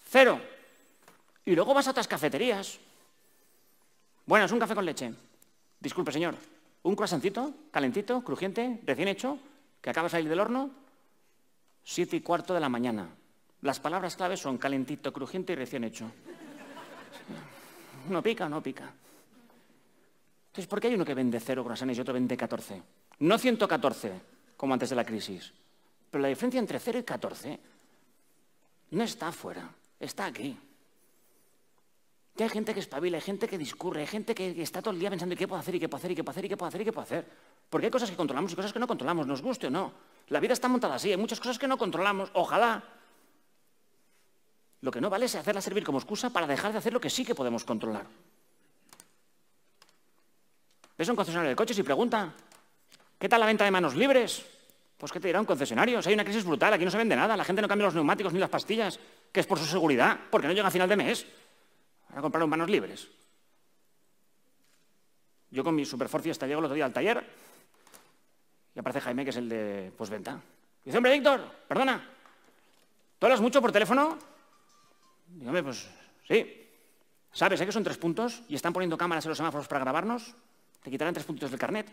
[0.08, 0.40] Cero.
[1.44, 2.78] Y luego vas a otras cafeterías.
[4.26, 5.12] Bueno, es un café con leche.
[5.80, 6.36] Disculpe, señor.
[6.84, 9.38] Un croissantito, calentito, crujiente, recién hecho,
[9.80, 10.70] que acaba de salir del horno,
[11.84, 13.08] siete y cuarto de la mañana.
[13.62, 16.10] Las palabras claves son calentito, crujiente y recién hecho.
[18.08, 18.92] ¿No pica no pica?
[20.48, 22.82] Entonces, ¿por qué hay uno que vende cero croissants y otro vende 14?
[23.20, 24.20] No 114,
[24.56, 25.52] como antes de la crisis.
[26.10, 27.60] Pero la diferencia entre 0 y 14
[28.90, 30.58] no está afuera, está aquí.
[32.38, 35.08] Hay gente que espabila, hay gente que discurre, hay gente que está todo el día
[35.08, 36.68] pensando qué puedo hacer, y qué puedo hacer, y qué puedo hacer, y qué puedo
[36.68, 37.26] hacer, y qué puedo hacer.
[37.70, 39.92] Porque hay cosas que controlamos y cosas que no controlamos, nos guste o no.
[40.28, 42.82] La vida está montada así, hay muchas cosas que no controlamos, ojalá.
[44.82, 47.08] Lo que no vale es hacerla servir como excusa para dejar de hacer lo que
[47.08, 48.04] sí que podemos controlar.
[50.98, 52.34] ¿Ves a un concesionario de coches y pregunta,
[53.18, 54.44] ¿qué tal la venta de manos libres?
[54.98, 56.02] Pues ¿qué te dirá un concesionario?
[56.02, 57.94] Si hay una crisis brutal, aquí no se vende nada, la gente no cambia los
[57.94, 58.98] neumáticos ni las pastillas,
[59.30, 61.26] que es por su seguridad, porque no llega a final de mes.
[62.14, 63.08] a comprar manos libres.
[65.50, 67.24] Yo con mi Superford Fiesta llego el otro día al taller
[68.74, 70.40] y aparece Jaime, que es el de postventa.
[70.84, 72.04] Dice, hombre, Víctor, perdona,
[73.18, 74.31] ¿tú hablas mucho por teléfono?
[75.34, 75.88] Dígame, pues
[76.28, 76.68] sí.
[77.32, 80.34] ¿Sabes eh, que son tres puntos y están poniendo cámaras en los semáforos para grabarnos?
[80.82, 81.90] Te quitarán tres puntos del carnet.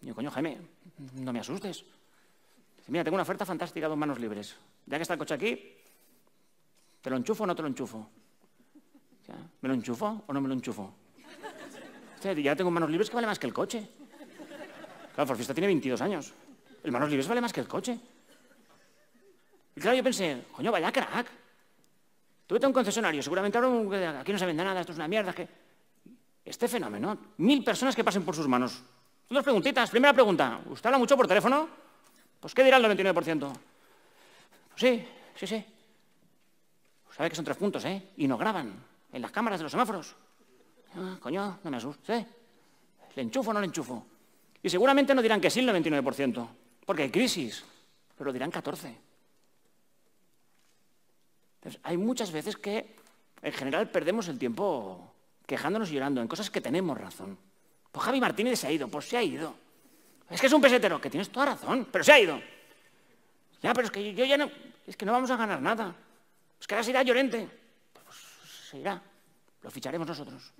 [0.00, 0.58] Y yo, coño, Jaime,
[1.14, 1.84] no me asustes.
[2.76, 4.56] Dice, mira, tengo una oferta fantástica, dos manos libres.
[4.86, 5.76] Ya que está el coche aquí,
[7.00, 8.08] ¿te lo enchufo o no te lo enchufo?
[9.60, 10.94] ¿Me lo enchufo o no me lo enchufo?
[12.22, 13.86] ya tengo manos libres que vale más que el coche.
[15.14, 16.32] Claro, Forfista tiene 22 años.
[16.82, 17.98] El manos libres vale más que el coche.
[19.76, 21.43] Y claro, yo pensé, coño, vaya crack.
[22.46, 25.32] Tú vete un concesionario, seguramente ahora aquí no se vende nada, esto es una mierda.
[25.32, 25.48] Que...
[26.44, 28.82] Este fenómeno, mil personas que pasen por sus manos.
[29.30, 29.88] Dos preguntitas.
[29.88, 31.68] Primera pregunta, ¿usted habla mucho por teléfono?
[32.38, 33.38] Pues ¿qué dirá el 99%?
[33.38, 33.60] Pues
[34.76, 35.64] sí, sí, sí.
[37.10, 38.10] Sabe que son tres puntos, ¿eh?
[38.18, 38.74] Y no graban
[39.12, 40.14] en las cámaras de los semáforos.
[40.96, 42.26] Ah, coño, no me asuste.
[43.14, 44.04] ¿Le enchufo o no le enchufo?
[44.62, 46.48] Y seguramente no dirán que sí el 99%,
[46.84, 47.64] porque hay crisis,
[48.18, 48.98] pero dirán 14.
[51.82, 52.96] Hay muchas veces que,
[53.42, 55.12] en general, perdemos el tiempo
[55.46, 57.38] quejándonos y llorando en cosas que tenemos razón.
[57.90, 59.54] Pues Javi Martínez se ha ido, pues se ha ido.
[60.28, 62.40] Es que es un pesetero, que tienes toda razón, pero se ha ido.
[63.62, 64.50] Ya, pero es que yo ya no,
[64.86, 65.94] es que no vamos a ganar nada.
[66.60, 67.48] Es que ahora se irá Llorente.
[67.92, 68.16] Pues
[68.70, 69.00] se irá,
[69.62, 70.52] lo ficharemos nosotros.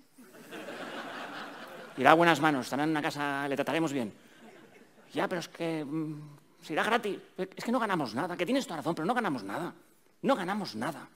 [1.97, 4.13] Irá a buenas manos, estará en una casa, le trataremos bien.
[5.13, 7.19] Ya, pero es que mm, se irá gratis.
[7.37, 9.73] Es que no ganamos nada, que tienes toda razón, pero no ganamos nada.
[10.25, 11.07] No ganamos nada.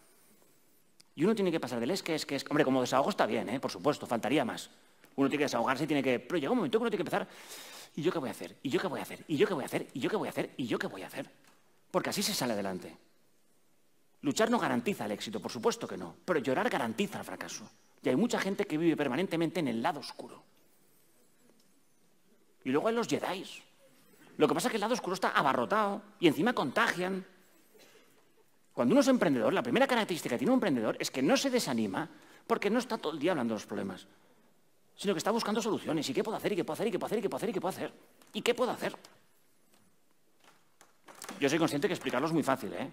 [1.14, 2.44] Y uno tiene que pasar del es que es que es.
[2.50, 3.58] Hombre, como desahogo está bien, ¿eh?
[3.58, 4.68] por supuesto, faltaría más.
[5.16, 6.20] Uno tiene que desahogarse y tiene que.
[6.20, 7.26] Pero llega un momento que uno tiene que empezar.
[7.96, 8.56] ¿Y yo qué voy a hacer?
[8.62, 9.24] ¿Y yo qué voy a hacer?
[9.26, 9.88] ¿Y yo qué voy a hacer?
[9.94, 10.50] ¿Y yo qué voy a hacer?
[10.58, 11.30] ¿Y yo qué voy a hacer?
[11.90, 12.98] Porque así se sale adelante.
[14.20, 17.66] Luchar no garantiza el éxito, por supuesto que no, pero llorar garantiza el fracaso.
[18.02, 20.42] Y hay mucha gente que vive permanentemente en el lado oscuro.
[22.62, 23.42] Y luego hay los Jedi.
[24.36, 27.24] Lo que pasa es que el lado oscuro está abarrotado y encima contagian.
[28.78, 31.50] Cuando uno es emprendedor, la primera característica que tiene un emprendedor es que no se
[31.50, 32.08] desanima
[32.46, 34.06] porque no está todo el día hablando de los problemas,
[34.94, 36.08] sino que está buscando soluciones.
[36.08, 36.52] ¿Y qué puedo hacer?
[36.52, 36.86] ¿Y qué puedo hacer?
[36.86, 37.18] ¿Y qué puedo hacer?
[37.18, 37.48] ¿Y qué puedo hacer?
[37.48, 37.92] ¿Y qué puedo hacer?
[38.34, 38.96] ¿Y qué puedo hacer?
[41.40, 42.88] Yo soy consciente que explicarlo es muy fácil, ¿eh?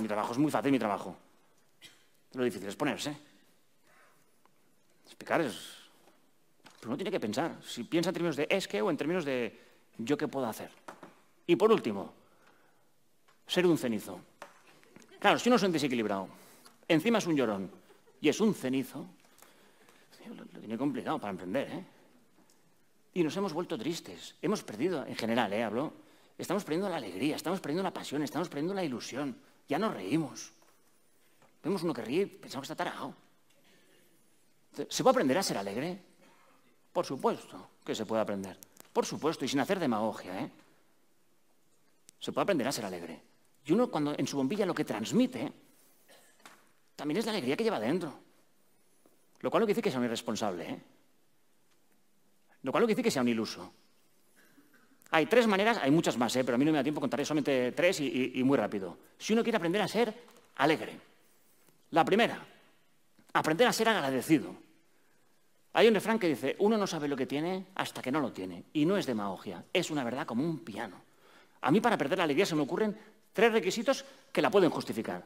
[0.00, 1.14] Mi trabajo es muy fácil, mi trabajo.
[2.32, 3.14] Lo difícil es ponerse.
[5.04, 5.54] Explicar es...
[6.80, 7.56] Pero uno tiene que pensar.
[7.62, 9.66] Si piensa en términos de es que o en términos de
[9.98, 10.70] yo qué puedo hacer.
[11.46, 12.16] Y por último,
[13.48, 14.20] ser un cenizo.
[15.18, 16.28] Claro, si uno es un desequilibrado,
[16.86, 17.70] encima es un llorón
[18.20, 19.06] y es un cenizo,
[20.36, 21.84] lo, tiene complicado para emprender, ¿eh?
[23.14, 24.34] Y nos hemos vuelto tristes.
[24.42, 25.64] Hemos perdido, en general, ¿eh?
[25.64, 25.92] Hablo.
[26.36, 29.36] Estamos perdiendo la alegría, estamos perdiendo la pasión, estamos perdiendo la ilusión.
[29.68, 30.52] Ya nos reímos.
[31.64, 33.14] Vemos uno que ríe y pensamos que está tarado.
[34.88, 35.98] ¿Se puede aprender a ser alegre?
[36.92, 38.56] Por supuesto que se puede aprender.
[38.92, 40.50] Por supuesto, y sin hacer demagogia, ¿eh?
[42.20, 43.27] Se puede aprender a ser alegre.
[43.68, 45.52] Y uno cuando en su bombilla lo que transmite
[46.96, 48.18] también es la alegría que lleva dentro.
[49.40, 50.80] Lo cual no quiere decir que sea un irresponsable, ¿eh?
[52.62, 53.70] Lo cual no quiere decir que sea un iluso.
[55.10, 56.44] Hay tres maneras, hay muchas más, ¿eh?
[56.44, 58.96] pero a mí no me da tiempo, contaré solamente tres y, muy rápido.
[59.18, 60.14] Si uno quiere aprender a ser
[60.56, 60.98] alegre.
[61.90, 62.42] La primera,
[63.34, 64.56] aprender a ser agradecido.
[65.74, 68.32] Hay un refrán que dice, uno no sabe lo que tiene hasta que no lo
[68.32, 68.64] tiene.
[68.72, 71.02] Y no es demagogia, es una verdad como un piano.
[71.60, 72.96] A mí para perder la alegría se me ocurren
[73.32, 75.24] Tres requisitos que la pueden justificar.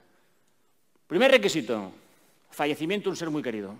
[1.06, 1.92] Primer requisito,
[2.50, 3.74] fallecimiento de un ser muy querido.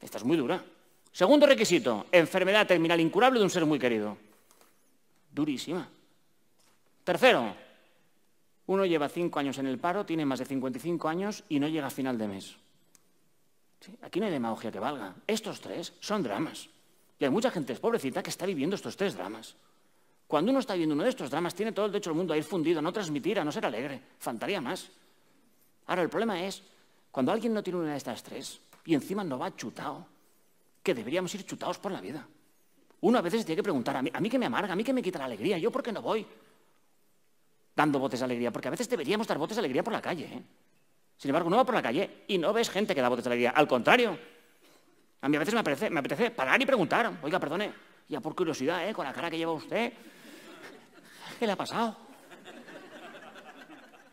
[0.00, 0.62] Esta es muy dura.
[1.12, 4.16] Segundo requisito, enfermedad terminal incurable de un ser muy querido.
[5.32, 5.88] Durísima.
[7.04, 7.54] Tercero,
[8.66, 11.86] uno lleva cinco años en el paro, tiene más de 55 años y no llega
[11.86, 12.56] a final de mes.
[14.02, 15.14] aquí no hay demagogia que valga.
[15.26, 16.68] Estos tres son dramas.
[17.18, 19.54] Y hay mucha gente pobrecita que está viviendo estos tres dramas.
[20.32, 22.38] Cuando uno está viendo uno de estos dramas, tiene todo el derecho del mundo a
[22.38, 24.00] ir fundido, a no transmitir, a no ser alegre.
[24.18, 24.88] Faltaría más.
[25.88, 26.62] Ahora, el problema es,
[27.10, 30.06] cuando alguien no tiene una de estas tres y encima no va chutado,
[30.82, 32.26] que deberíamos ir chutados por la vida.
[33.02, 34.82] Uno a veces tiene que preguntar, a mí, a mí que me amarga, a mí
[34.82, 36.26] que me quita la alegría, ¿yo por qué no voy
[37.76, 38.50] dando botes de alegría?
[38.50, 40.24] Porque a veces deberíamos dar botes de alegría por la calle.
[40.24, 40.42] ¿eh?
[41.18, 43.28] Sin embargo, uno va por la calle y no ves gente que da botes de
[43.28, 43.50] alegría.
[43.50, 44.18] Al contrario,
[45.20, 47.70] a mí a veces me apetece, me apetece parar y preguntar, oiga, perdone,
[48.08, 48.94] ya por curiosidad, ¿eh?
[48.94, 49.92] con la cara que lleva usted,
[51.42, 51.96] ¿Qué le ha pasado?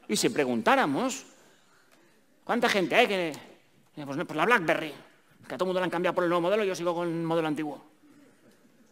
[0.07, 1.27] Y si preguntáramos,
[2.43, 3.33] ¿cuánta gente hay que...
[3.93, 4.91] Pues, pues, la BlackBerry,
[5.47, 7.07] que a todo el mundo la han cambiado por el nuevo modelo yo sigo con
[7.07, 7.83] el modelo antiguo.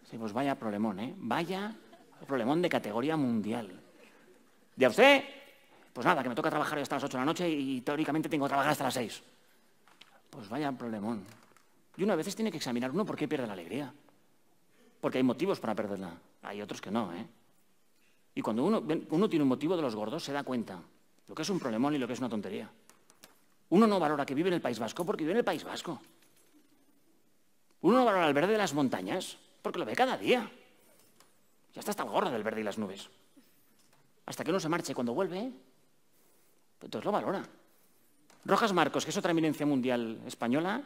[0.08, 1.16] Sí, pues vaya problemón, ¿eh?
[1.18, 1.74] Vaya
[2.28, 3.72] problemón de categoría mundial.
[4.78, 5.24] ¿Y a usted?
[5.92, 8.46] Pues nada, que me toca trabajar hasta las 8 de la noche y, teóricamente tengo
[8.46, 9.24] que trabajar hasta las 6.
[10.30, 11.26] Pues vaya problemón.
[11.96, 13.92] Y uno a veces tiene que examinar uno por qué pierde la alegría.
[15.02, 16.12] Porque hay motivos para perderla.
[16.44, 17.26] Hay otros que no, ¿eh?
[18.38, 20.80] Y cuando uno, tiene un motivo de los gordos, se da cuenta
[21.28, 22.70] lo que es un problemón y lo que es una tontería.
[23.70, 26.00] Uno no valora que vive en el País Vasco porque vive en el País Vasco.
[27.82, 30.48] Uno no valora el verde de las montañas porque lo ve cada día.
[31.74, 33.10] Ya está hasta el gorro del verde y las nubes.
[34.28, 35.52] Hasta que uno se marche cuando vuelve,
[36.82, 37.44] entonces lo valora.
[38.46, 40.84] Rojas Marcos, que es otra eminencia mundial española,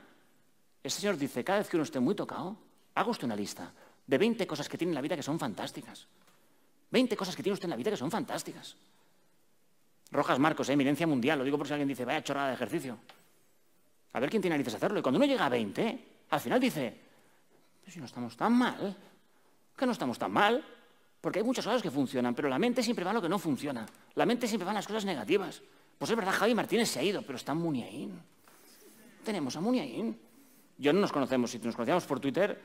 [0.81, 2.55] este señor dice, cada vez que uno esté muy tocado,
[2.95, 3.73] haga usted una lista
[4.07, 6.07] de 20 cosas que tiene en la vida que son fantásticas.
[6.91, 8.75] 20 cosas que tiene usted en la vida que son fantásticas.
[10.11, 10.73] Rojas Marcos, ¿eh?
[10.73, 12.97] eminencia mundial, lo digo por si alguien dice, vaya chorrada de ejercicio.
[14.13, 14.99] A ver quién tiene narices a hacerlo.
[14.99, 16.93] Y cuando uno llega a 20, al final dice,
[17.81, 18.95] pues si no estamos tan mal,
[19.75, 20.63] que no estamos tan mal.
[21.21, 23.37] Porque hay muchas cosas que funcionan, pero la mente siempre va a lo que no
[23.37, 23.85] funciona.
[24.15, 25.61] La mente siempre va a las cosas negativas.
[25.97, 28.19] Pues es verdad, Javi Martínez se ha ido, pero está Muniain.
[29.23, 30.19] Tenemos a Muniain.
[30.79, 32.59] Yo no nos conocemos, si nos conocíamos por Twitter,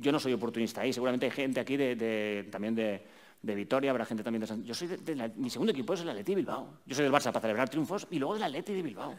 [0.00, 0.92] yo no soy oportunista ahí.
[0.92, 3.04] Seguramente hay gente aquí de, también de,
[3.42, 4.64] Vitoria, habrá gente también de San...
[4.64, 6.80] Yo soy de, mi segundo equipo es el Atleti Bilbao.
[6.84, 9.14] Yo soy del Barça para celebrar triunfos y luego del Atleti de Bilbao.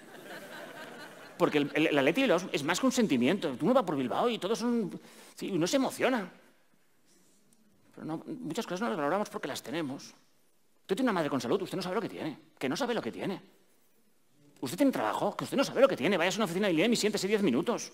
[1.38, 3.56] Porque el, el, Atleti Bilbao es más que un sentimiento.
[3.62, 5.00] Uno va por Bilbao y todos son...
[5.36, 6.30] Sí, uno se emociona.
[7.96, 10.14] Pero muchas cosas no las valoramos porque las tenemos.
[10.82, 12.40] Usted tiene una madre con salud, usted no sabe lo que tiene.
[12.58, 13.42] Que no sabe lo que tiene.
[14.62, 16.18] Usted tiene trabajo, que usted no sabe lo que tiene.
[16.18, 17.92] Vaya a una oficina de ILEM y siéntese 10 minutos.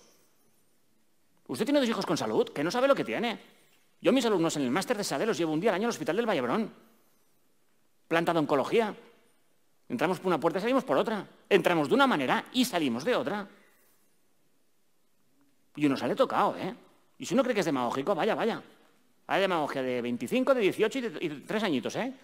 [1.46, 3.38] Usted tiene dos hijos con salud, que no sabe lo que tiene.
[4.06, 5.90] Yo mis alumnos en el máster de SADE los llevo un día al año al
[5.90, 6.70] hospital del Vallebrón.
[8.06, 8.94] Planta de oncología.
[9.88, 11.26] Entramos por una puerta y salimos por otra.
[11.50, 13.48] Entramos de una manera y salimos de otra.
[15.74, 16.72] Y uno sale tocado, ¿eh?
[17.18, 18.62] Y si uno cree que es demagógico, vaya, vaya.
[19.26, 22.14] Hay demagogia de 25, de 18 y de, 3 añitos, ¿eh?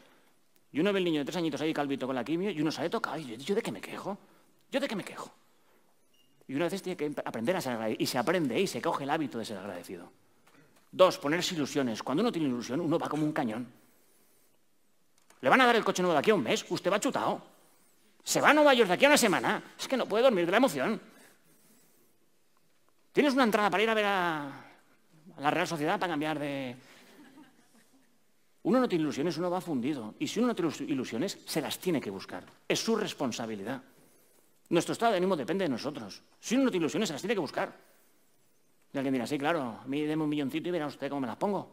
[0.71, 2.71] Y uno ve el niño de tres añitos ahí calvito con la quimio y uno
[2.71, 3.19] sale tocado.
[3.19, 4.17] Y yo, ¿yo de qué me quejo?
[4.71, 5.33] ¿Yo de qué me quejo?
[6.47, 8.05] Y una vez tiene que aprender a ser agradecido.
[8.05, 10.13] Y se aprende y se coge el hábito de ser agradecido.
[10.93, 12.03] Dos, ponerse ilusiones.
[12.03, 13.67] Cuando uno tiene ilusión, uno va como un cañón.
[15.41, 17.43] Le van a dar el coche nuevo de aquí a un mes, usted va chutado.
[18.23, 19.63] Se va a Nueva York de aquí a una semana.
[19.79, 21.01] Es que no puede dormir de la emoción.
[23.13, 24.65] Tienes una entrada para ir a ver a
[25.39, 26.77] la Real Sociedad para cambiar de...
[28.65, 30.15] Uno no tiene ilusiones, uno va fundido.
[30.21, 32.45] Y si uno no tiene ilusiones, se las tiene que buscar.
[32.69, 33.83] Es su responsabilidad.
[34.69, 36.23] Nuestro estado de ánimo depende de nosotros.
[36.39, 37.77] Si uno no tiene ilusiones, se las tiene que buscar.
[38.93, 41.27] Y alguien dirá, sí, claro, a mí deme un milloncito y verá usted cómo me
[41.27, 41.69] las pongo.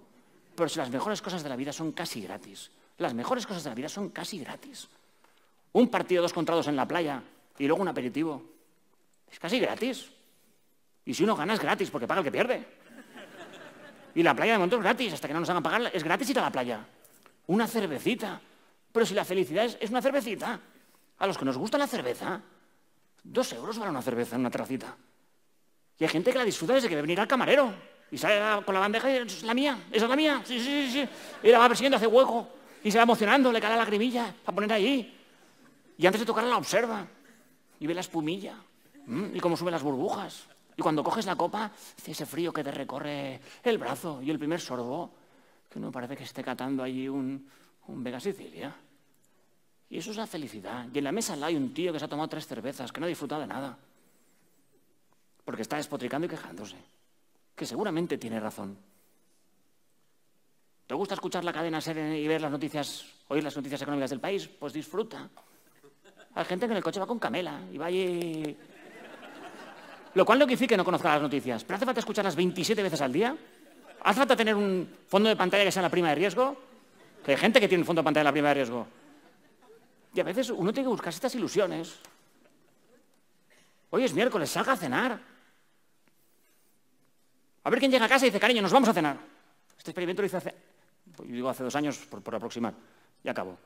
[0.56, 2.72] Pero si las mejores cosas de la vida son casi gratis.
[2.98, 4.88] Las mejores cosas de la vida son casi gratis.
[5.74, 7.22] Un partido dos contra dos en la playa
[7.58, 8.44] y luego un aperitivo.
[9.32, 10.10] Es casi gratis.
[11.06, 12.66] Y si uno gana es gratis porque paga el que pierde.
[14.16, 16.30] Y la playa de momento es gratis, hasta que no nos hagan pagar, es gratis
[16.30, 16.86] ir a la playa.
[17.48, 18.42] Una cervecita.
[18.92, 20.60] Pero si la felicidad es, es una cervecita.
[21.20, 22.42] A los que nos gusta la cerveza,
[23.24, 24.96] Dos euros vale una cerveza en una terracita.
[26.00, 27.74] Y hay gente que la disfruta desde que ve venir al camarero.
[28.12, 30.90] Y sale con la bandeja y es la mía, esa es la mía, sí, sí,
[30.92, 31.08] sí.
[31.44, 32.48] Y la va persiguiendo, hace hueco.
[32.84, 35.16] Y se va emocionando, le cae la lagrimilla para poner ahí.
[35.98, 37.06] Y antes de tocarla la observa.
[37.80, 38.56] Y ve la espumilla.
[39.34, 40.48] Y cómo suben las burbujas.
[40.78, 41.72] Y cuando coges la copa,
[42.06, 44.22] ese frío que te recorre el brazo.
[44.22, 45.12] Y el primer sorbo,
[45.70, 47.48] que no parece que esté catando allí un,
[47.88, 48.74] un Vega Sicilia.
[49.90, 50.88] Y eso es la felicidad.
[50.94, 53.00] Y en la mesa lado hay un tío que se ha tomado tres cervezas, que
[53.02, 53.78] no ha disfrutado de nada.
[55.50, 56.76] Porque está despotricando y quejándose.
[57.56, 58.78] Que seguramente tiene razón.
[60.86, 64.20] ¿Te gusta escuchar la cadena ser y ver las noticias, oír las noticias económicas del
[64.20, 64.48] país?
[64.48, 65.28] Pues disfruta.
[66.36, 68.56] Hay gente que en el coche va con camela y va allí...
[70.14, 71.64] Lo cual no quiere decir que no conozca las noticias.
[71.64, 73.36] Pero hace falta escucharlas 27 veces al día.
[74.02, 76.62] Hace falta tener un fondo de pantalla que sea la prima de riesgo.
[77.26, 78.86] Que hay gente que tiene un fondo de pantalla en la prima de riesgo.
[80.14, 81.98] Y a veces uno tiene que buscar estas ilusiones.
[83.90, 85.39] Hoy es miércoles, salga a cenar.
[87.64, 89.18] A ver quién llega a casa y dice, cariño, nos vamos a cenar.
[89.78, 90.56] Este experimento lo hice hace,
[91.20, 92.74] yo digo hace dos años por, aproximar,
[93.24, 93.58] y acabo.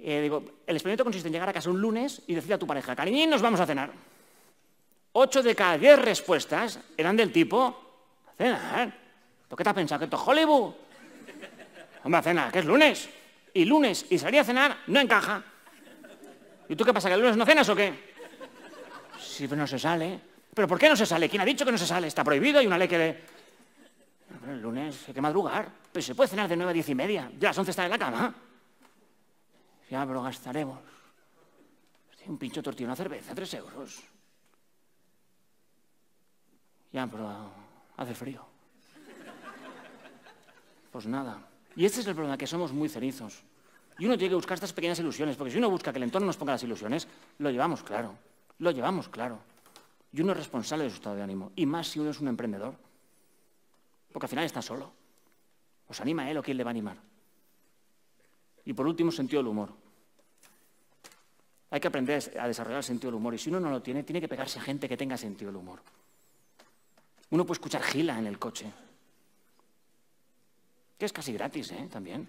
[0.00, 2.66] Eh, digo, el experimento consiste en llegar a casa un lunes y decir a tu
[2.66, 3.90] pareja, cariñín, nos vamos a cenar.
[5.12, 8.92] Ocho de cada diez respuestas eran del tipo, ¿a cenar?
[9.48, 9.98] ¿Tú qué te has pensado?
[10.00, 10.74] ¿Que esto es Hollywood?
[12.04, 13.08] Hombre, a cenar, que es lunes
[13.54, 15.42] y lunes y salir a cenar no encaja.
[16.68, 17.94] ¿Y tú qué pasa, que el lunes no cenas o qué?
[19.18, 20.20] Sí, no se sale.
[20.56, 21.28] ¿Pero por qué no se sale?
[21.28, 22.06] ¿Quién ha dicho que no se sale?
[22.06, 22.96] Está prohibido, hay una ley que...
[22.96, 23.20] Le...
[24.50, 25.70] el lunes hay que madrugar.
[25.92, 27.30] Pero se puede cenar de nueve a diez y media.
[27.38, 28.34] Ya las once está en la cama.
[29.90, 30.78] Ya, pero gastaremos.
[32.24, 34.02] Un pincho tortilla, una cerveza, tres euros.
[36.90, 37.52] Ya, pero
[37.98, 38.46] hace frío.
[40.90, 41.38] Pues nada.
[41.76, 43.42] Y este es el problema, que somos muy cenizos.
[43.98, 46.26] Y uno tiene que buscar estas pequeñas ilusiones, porque si uno busca que el entorno
[46.26, 47.06] nos ponga las ilusiones,
[47.40, 48.16] lo llevamos claro,
[48.58, 49.38] lo llevamos claro.
[50.12, 52.28] Y uno es responsable de su estado de ánimo, y más si uno es un
[52.28, 52.74] emprendedor,
[54.12, 54.92] porque al final está solo.
[55.88, 56.96] ¿Os anima él o quién le va a animar?
[58.64, 59.72] Y por último, sentido del humor.
[61.70, 64.02] Hay que aprender a desarrollar el sentido del humor, y si uno no lo tiene,
[64.02, 65.80] tiene que pegarse a gente que tenga sentido del humor.
[67.30, 68.72] Uno puede escuchar gila en el coche,
[70.98, 71.88] que es casi gratis, ¿eh?
[71.90, 72.28] También.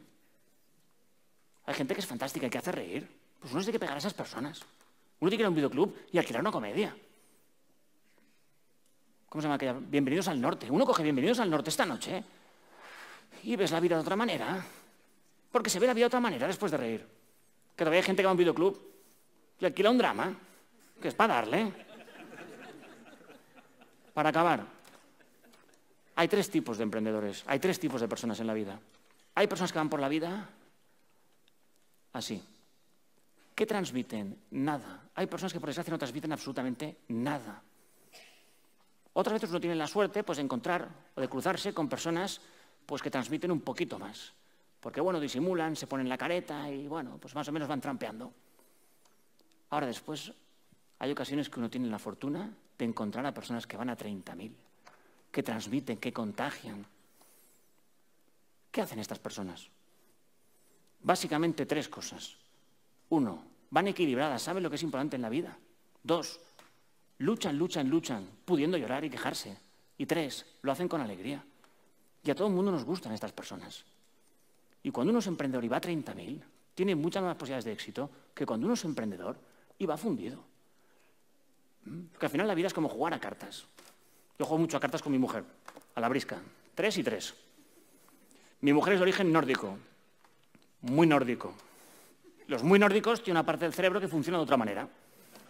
[1.66, 3.08] Hay gente que es fantástica y que hace reír.
[3.40, 4.62] Pues uno tiene que pegar a esas personas.
[5.20, 6.96] Uno tiene que ir a un videoclub y alquilar una comedia.
[9.30, 9.74] ¿Cómo se llama aquella?
[9.74, 10.72] Bienvenidos al norte.
[10.72, 12.24] Uno coge Bienvenidos al norte esta noche
[13.44, 14.64] y ves la vida de otra manera.
[15.52, 17.06] Porque se ve la vida de otra manera después de reír.
[17.76, 18.80] Que todavía hay gente que va a un videoclub
[19.60, 20.34] y alquila un drama,
[21.02, 21.74] que es para darle.
[24.14, 24.66] Para acabar,
[26.16, 28.80] hay tres tipos de emprendedores, hay tres tipos de personas en la vida.
[29.36, 30.50] Hay personas que van por la vida
[32.14, 32.42] así.
[33.54, 34.38] ¿Qué transmiten?
[34.52, 35.04] Nada.
[35.16, 37.62] Hay personas que por desgracia no transmiten absolutamente nada.
[39.20, 42.40] Otras veces uno tiene la suerte pues, de encontrar o de cruzarse con personas
[42.86, 44.32] pues, que transmiten un poquito más.
[44.80, 48.32] Porque, bueno, disimulan, se ponen la careta y, bueno, pues más o menos van trampeando.
[49.72, 50.32] Ahora, después,
[51.00, 54.52] hay ocasiones que uno tiene la fortuna de encontrar a personas que van a 30.000,
[55.32, 56.86] que transmiten, que contagian.
[58.70, 59.68] ¿Qué hacen estas personas?
[61.02, 62.38] Básicamente tres cosas.
[63.10, 65.58] Uno, van equilibradas, saben lo que es importante en la vida.
[66.04, 66.40] Dos,
[67.20, 69.58] luchan, luchan, luchan, pudiendo llorar y quejarse.
[69.98, 71.44] Y tres, lo hacen con alegría.
[72.24, 73.84] Y a todo el mundo nos gustan estas personas.
[74.84, 76.42] Y cuando uno es emprendedor y va a 30.000,
[76.76, 79.38] tiene muchas más posibilidades de éxito que cuando uno es emprendedor
[79.80, 80.44] y va fundido.
[81.86, 82.02] ¿Mm?
[82.12, 83.66] Porque al final la vida es como jugar a cartas.
[84.38, 85.44] Yo juego mucho a cartas con mi mujer,
[85.96, 86.40] a la brisca.
[86.76, 87.34] Tres y tres.
[88.62, 89.78] Mi mujer es de origen nórdico,
[90.82, 91.54] muy nórdico.
[92.48, 94.88] Los muy nórdicos tienen una parte del cerebro que funciona de otra manera.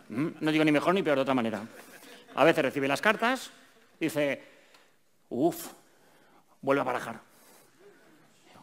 [0.09, 0.27] ¿Mm?
[0.39, 1.61] No digo ni mejor ni peor, de otra manera.
[2.35, 3.51] A veces recibe las cartas,
[3.99, 4.43] dice,
[5.29, 5.73] uff,
[6.61, 7.19] vuelve a barajar.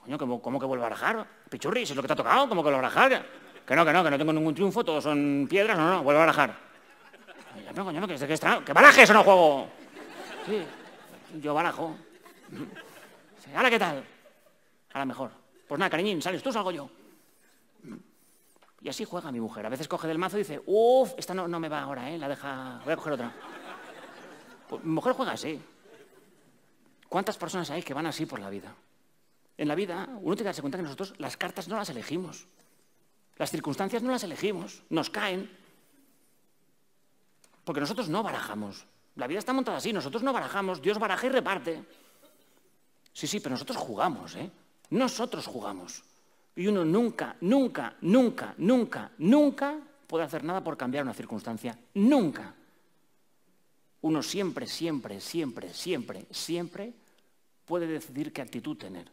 [0.05, 1.27] Coño, ¿cómo, que vuelve a barajar?
[1.49, 3.27] Pichurri, si es lo que te ha tocado, ¿cómo que a barajar?
[3.67, 6.19] Que no, que no, que no tengo ningún triunfo, todos son piedras, no, no, vuelve
[6.19, 6.55] a barajar.
[7.75, 9.69] No, coño, que, que, barajes o no juego.
[10.47, 10.63] Sí,
[11.41, 11.97] yo barajo.
[13.55, 14.05] ¿Ahora qué tal?
[14.93, 15.31] Ahora mejor.
[15.67, 16.91] Pues nada, cariñín, sales tú, salgo yo.
[18.85, 19.65] Y así juega mi mujer.
[19.65, 22.19] A veces coge del mazo y dice, uff, esta no, no me va ahora, ¿eh?
[22.19, 23.33] La deja, voy a coger otra.
[24.69, 25.59] Pues mi mujer juega así.
[27.09, 28.75] ¿Cuántas personas hay que van así por la vida?
[29.57, 32.47] En la vida, uno tiene que darse cuenta que nosotros las cartas no las elegimos.
[33.39, 35.51] Las circunstancias no las elegimos, nos caen.
[37.65, 38.85] Porque nosotros no barajamos.
[39.17, 41.83] La vida está montada así, nosotros no barajamos, Dios baraja y reparte.
[43.15, 44.51] Sí, sí, pero nosotros jugamos, ¿eh?
[44.91, 46.03] Nosotros jugamos.
[46.57, 51.77] Y uno nunca, nunca, nunca, nunca, nunca puede hacer nada por cambiar una circunstancia.
[51.95, 52.55] Nunca.
[54.03, 56.93] Uno siempre, siempre, siempre, siempre, siempre
[57.65, 59.11] puede decidir qué actitud tener.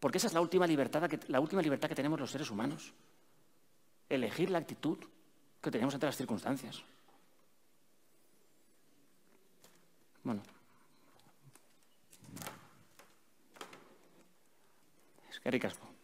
[0.00, 2.92] Porque esa es la última libertad que, la última libertad que tenemos los seres humanos.
[4.08, 4.98] Elegir la actitud
[5.62, 6.82] que tenemos ante las circunstancias.
[10.22, 10.42] Bueno.
[15.46, 15.95] Gerrik asko.